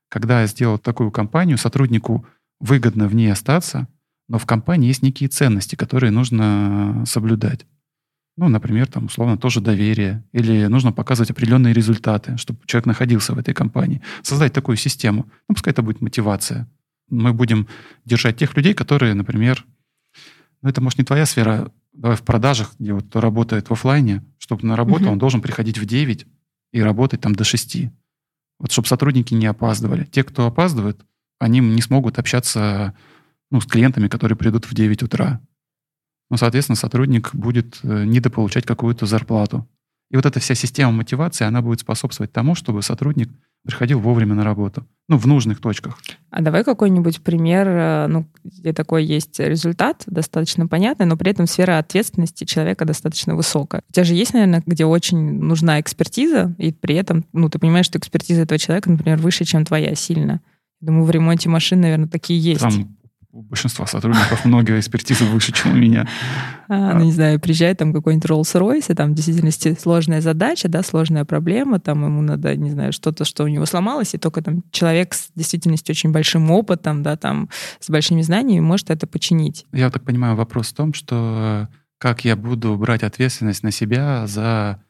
[0.10, 2.26] Когда я сделал такую компанию, сотруднику
[2.60, 3.88] выгодно в ней остаться,
[4.28, 7.66] но в компании есть некие ценности, которые нужно соблюдать.
[8.42, 10.24] Ну, например, там, условно, тоже доверие.
[10.32, 14.02] Или нужно показывать определенные результаты, чтобы человек находился в этой компании.
[14.24, 15.28] Создать такую систему.
[15.48, 16.68] Ну, пускай это будет мотивация.
[17.08, 17.68] Мы будем
[18.04, 19.64] держать тех людей, которые, например,
[20.64, 24.24] ну, это, может, не твоя сфера, давай в продажах, где вот кто работает в оффлайне,
[24.40, 25.12] чтобы на работу Мгм.
[25.12, 26.26] он должен приходить в 9
[26.74, 27.92] и работать там до 6.
[28.58, 30.06] Вот чтобы сотрудники не опаздывали.
[30.06, 31.00] Те, кто опаздывает,
[31.38, 32.96] они не смогут общаться
[33.52, 35.42] ну, с клиентами, которые придут в 9 утра.
[36.32, 39.68] Ну, соответственно, сотрудник будет э, недополучать какую-то зарплату.
[40.12, 43.30] И вот эта вся система мотивации, она будет способствовать тому, чтобы сотрудник
[43.66, 44.88] приходил вовремя на работу.
[45.10, 46.00] Ну, в нужных точках.
[46.30, 51.48] А давай какой-нибудь пример, э, ну, где такой есть результат, достаточно понятный, но при этом
[51.48, 53.84] сфера ответственности человека достаточно высокая.
[53.90, 57.88] У тебя же есть, наверное, где очень нужна экспертиза, и при этом, ну, ты понимаешь,
[57.88, 60.40] что экспертиза этого человека, например, выше, чем твоя, сильно.
[60.80, 62.62] Думаю, в ремонте машин, наверное, такие есть.
[62.62, 62.96] Там
[63.32, 66.08] у большинства сотрудников много экспертизы выше, чем у меня.
[66.68, 70.84] А, ну, не знаю, приезжает там какой-нибудь Rolls-Royce, и там в действительности сложная задача, да,
[70.84, 74.64] сложная проблема, там ему надо, не знаю, что-то, что у него сломалось, и только там
[74.72, 77.50] человек с действительностью очень большим опытом, да, там,
[77.80, 79.66] с большими знаниями может это починить.
[79.72, 84.84] Я так понимаю, вопрос в том, что как я буду брать ответственность на себя за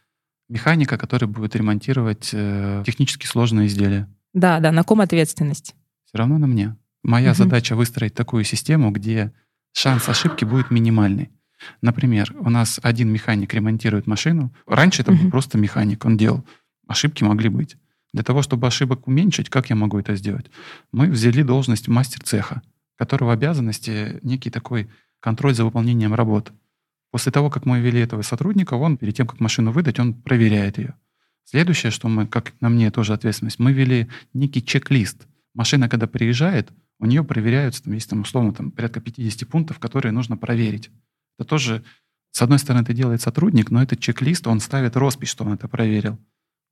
[0.49, 4.07] механика, который будет ремонтировать э, технически сложные изделия.
[4.33, 5.75] Да, да, на ком ответственность?
[6.05, 6.75] Все равно на мне.
[7.03, 7.37] Моя угу.
[7.37, 9.33] задача выстроить такую систему, где
[9.73, 11.31] шанс ошибки будет минимальный.
[11.81, 14.53] Например, у нас один механик ремонтирует машину.
[14.67, 15.23] Раньше это угу.
[15.23, 16.45] был просто механик, он делал.
[16.87, 17.77] Ошибки могли быть.
[18.13, 20.51] Для того, чтобы ошибок уменьшить, как я могу это сделать?
[20.91, 22.61] Мы взяли должность мастер цеха,
[22.97, 24.89] которого обязанности некий такой
[25.21, 26.51] контроль за выполнением работ.
[27.11, 30.77] После того, как мы ввели этого сотрудника, он перед тем, как машину выдать, он проверяет
[30.77, 30.95] ее.
[31.45, 35.27] Следующее, что мы, как на мне тоже ответственность, мы ввели некий чек-лист.
[35.53, 36.71] Машина, когда приезжает,
[37.01, 40.91] у нее проверяются, там есть там условно там, порядка 50 пунктов, которые нужно проверить.
[41.37, 41.83] Это тоже,
[42.29, 45.67] с одной стороны, это делает сотрудник, но этот чек-лист, он ставит роспись, что он это
[45.67, 46.19] проверил.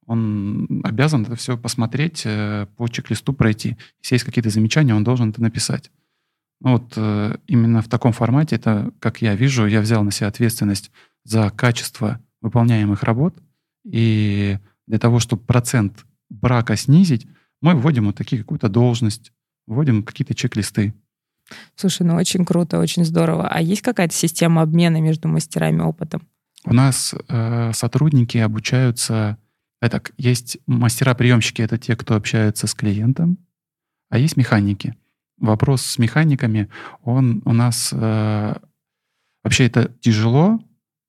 [0.06, 3.78] Он обязан это все посмотреть, э, по чек-листу пройти.
[4.04, 5.92] Если есть какие-то замечания, он должен это написать.
[6.62, 10.28] Ну вот э, именно в таком формате, это, как я вижу, я взял на себя
[10.28, 10.92] ответственность
[11.24, 13.36] за качество выполняемых работ,
[13.84, 17.26] и для того, чтобы процент брака снизить,
[17.62, 19.32] мы вводим вот такие какую-то должность,
[19.70, 20.94] вводим какие-то чек-листы.
[21.76, 23.48] Слушай, ну очень круто, очень здорово.
[23.48, 26.28] А есть какая-то система обмена между мастерами опытом?
[26.66, 29.38] У нас э, сотрудники обучаются...
[29.82, 33.38] Это, есть мастера-приемщики, это те, кто общаются с клиентом,
[34.10, 34.96] а есть механики.
[35.38, 36.70] Вопрос с механиками,
[37.04, 37.92] он у нас...
[37.94, 38.56] Э,
[39.44, 40.60] вообще это тяжело,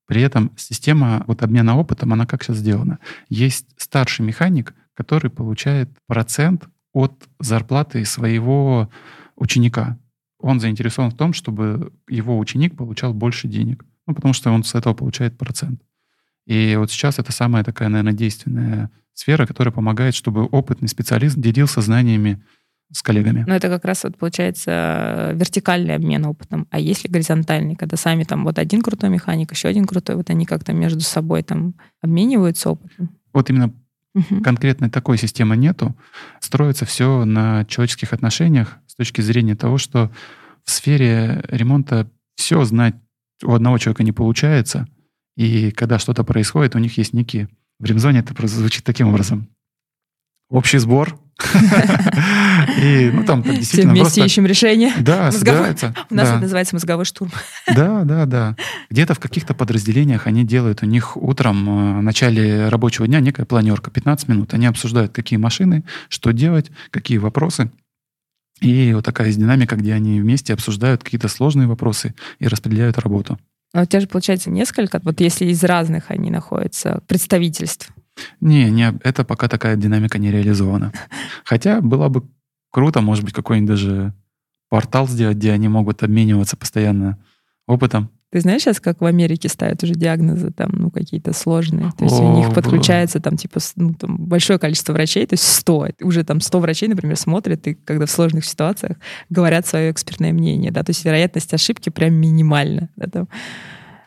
[0.06, 2.98] при этом система вот обмена опытом, она как сейчас сделана?
[3.28, 8.90] Есть старший механик, который получает процент от зарплаты своего
[9.36, 9.98] ученика.
[10.38, 13.84] Он заинтересован в том, чтобы его ученик получал больше денег.
[14.06, 15.80] Ну, потому что он с этого получает процент.
[16.46, 21.80] И вот сейчас это самая такая, наверное, действенная сфера, которая помогает, чтобы опытный специалист делился
[21.80, 22.42] знаниями
[22.92, 23.44] с коллегами.
[23.46, 26.66] Но это как раз вот получается вертикальный обмен опытом.
[26.70, 30.44] А если горизонтальный, когда сами там вот один крутой механик, еще один крутой, вот они
[30.44, 33.10] как-то между собой там обмениваются опытом?
[33.32, 33.72] Вот именно
[34.14, 34.42] Угу.
[34.42, 35.94] Конкретной такой системы нету.
[36.40, 40.10] Строится все на человеческих отношениях с точки зрения того, что
[40.64, 42.96] в сфере ремонта все знать
[43.42, 44.88] у одного человека не получается.
[45.36, 47.48] И когда что-то происходит, у них есть некие...
[47.78, 49.48] В ремзоне это звучит таким образом.
[50.50, 51.18] Общий сбор,
[52.82, 54.24] и, ну, там действительно Все вместе просто...
[54.24, 54.92] ищем решение.
[55.00, 55.94] Да, собирается.
[56.10, 57.30] У нас это называется мозговой штурм.
[57.74, 58.56] Да, да, да.
[58.90, 63.44] Где-то в каких-то подразделениях они делают, у них утром э, в начале рабочего дня некая
[63.44, 64.54] планерка, 15 минут.
[64.54, 67.70] Они обсуждают, какие машины, что делать, какие вопросы.
[68.60, 73.38] И вот такая есть динамика, где они вместе обсуждают какие-то сложные вопросы и распределяют работу.
[73.72, 77.90] А у тебя же получается несколько, вот если из разных они находятся, представительств.
[78.40, 80.92] Не, не, это пока такая динамика не реализована.
[81.44, 82.24] Хотя было бы
[82.70, 84.14] круто, может быть, какой-нибудь даже
[84.68, 87.18] портал сделать, где они могут обмениваться постоянно
[87.66, 88.10] опытом.
[88.32, 91.90] Ты знаешь сейчас, как в Америке ставят уже диагнозы там, ну, какие-то сложные?
[91.98, 95.42] То есть О, у них подключается там, типа, ну, там, большое количество врачей, то есть
[95.42, 95.88] 100.
[96.02, 98.98] Уже там 100 врачей, например, смотрят и когда в сложных ситуациях
[99.30, 102.88] говорят свое экспертное мнение, да, то есть вероятность ошибки прям минимальна.
[102.94, 103.28] Да, там.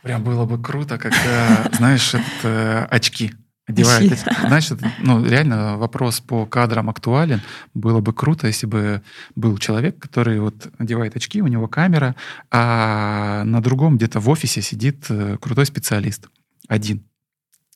[0.03, 3.33] Прям было бы круто, когда, знаешь, это э, очки
[3.65, 4.19] одевает.
[4.47, 7.41] Значит, ну, реально вопрос по кадрам актуален.
[7.73, 9.01] Было бы круто, если бы
[9.35, 12.15] был человек, который вот одевает очки, у него камера,
[12.51, 16.27] а на другом где-то в офисе сидит э, крутой специалист.
[16.67, 17.03] Один.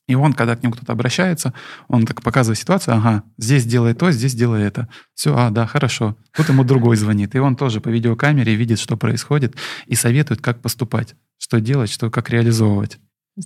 [0.08, 1.52] И он, когда к нему кто-то обращается,
[1.86, 4.88] он так показывает ситуацию, ага, здесь делай то, здесь делай это.
[5.14, 6.16] Все, а, да, хорошо.
[6.34, 7.34] Тут ему другой звонит.
[7.34, 9.54] И он тоже по видеокамере видит, что происходит,
[9.86, 12.98] и советует, как поступать, что делать, что, как реализовывать.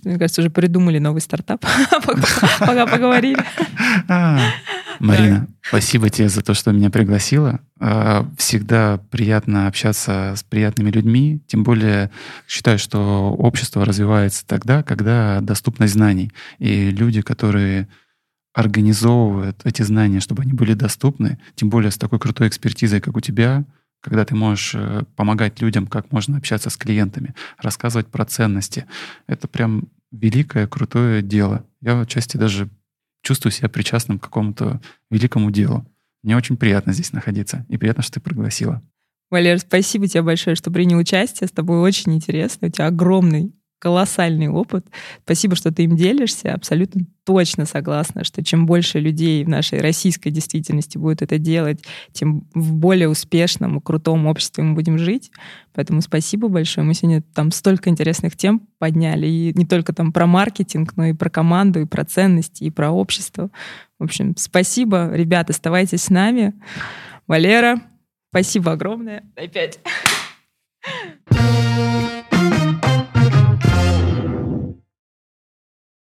[0.03, 1.63] Мне кажется, уже придумали новый стартап,
[2.59, 3.37] пока поговорили.
[4.09, 4.39] А,
[4.99, 7.59] Марина, спасибо тебе за то, что меня пригласила.
[7.79, 11.41] А, всегда приятно общаться с приятными людьми.
[11.47, 12.09] Тем более
[12.47, 16.31] считаю, что общество развивается тогда, когда доступность знаний.
[16.59, 17.87] И люди, которые
[18.53, 23.21] организовывают эти знания, чтобы они были доступны, тем более с такой крутой экспертизой, как у
[23.21, 23.65] тебя,
[24.03, 28.85] когда ты можешь э, помогать людям, как можно общаться с клиентами, рассказывать про ценности.
[29.27, 31.65] Это прям великое, крутое дело.
[31.81, 32.69] Я отчасти даже
[33.23, 35.85] чувствую себя причастным к какому-то великому делу.
[36.21, 38.81] Мне очень приятно здесь находиться, и приятно, что ты пригласила.
[39.31, 41.47] Валер, спасибо тебе большое, что принял участие.
[41.47, 42.67] С тобой очень интересно.
[42.67, 44.85] У тебя огромный колоссальный опыт.
[45.25, 46.53] Спасибо, что ты им делишься.
[46.53, 51.83] Абсолютно точно согласна, что чем больше людей в нашей российской действительности будет это делать,
[52.13, 55.31] тем в более успешном и крутом обществе мы будем жить.
[55.73, 56.87] Поэтому спасибо большое.
[56.87, 59.27] Мы сегодня там столько интересных тем подняли.
[59.27, 62.89] И не только там про маркетинг, но и про команду, и про ценности, и про
[62.89, 63.51] общество.
[63.99, 65.13] В общем, спасибо.
[65.13, 66.53] Ребята, оставайтесь с нами.
[67.27, 67.81] Валера,
[68.29, 69.25] спасибо огромное.
[69.35, 69.81] Опять.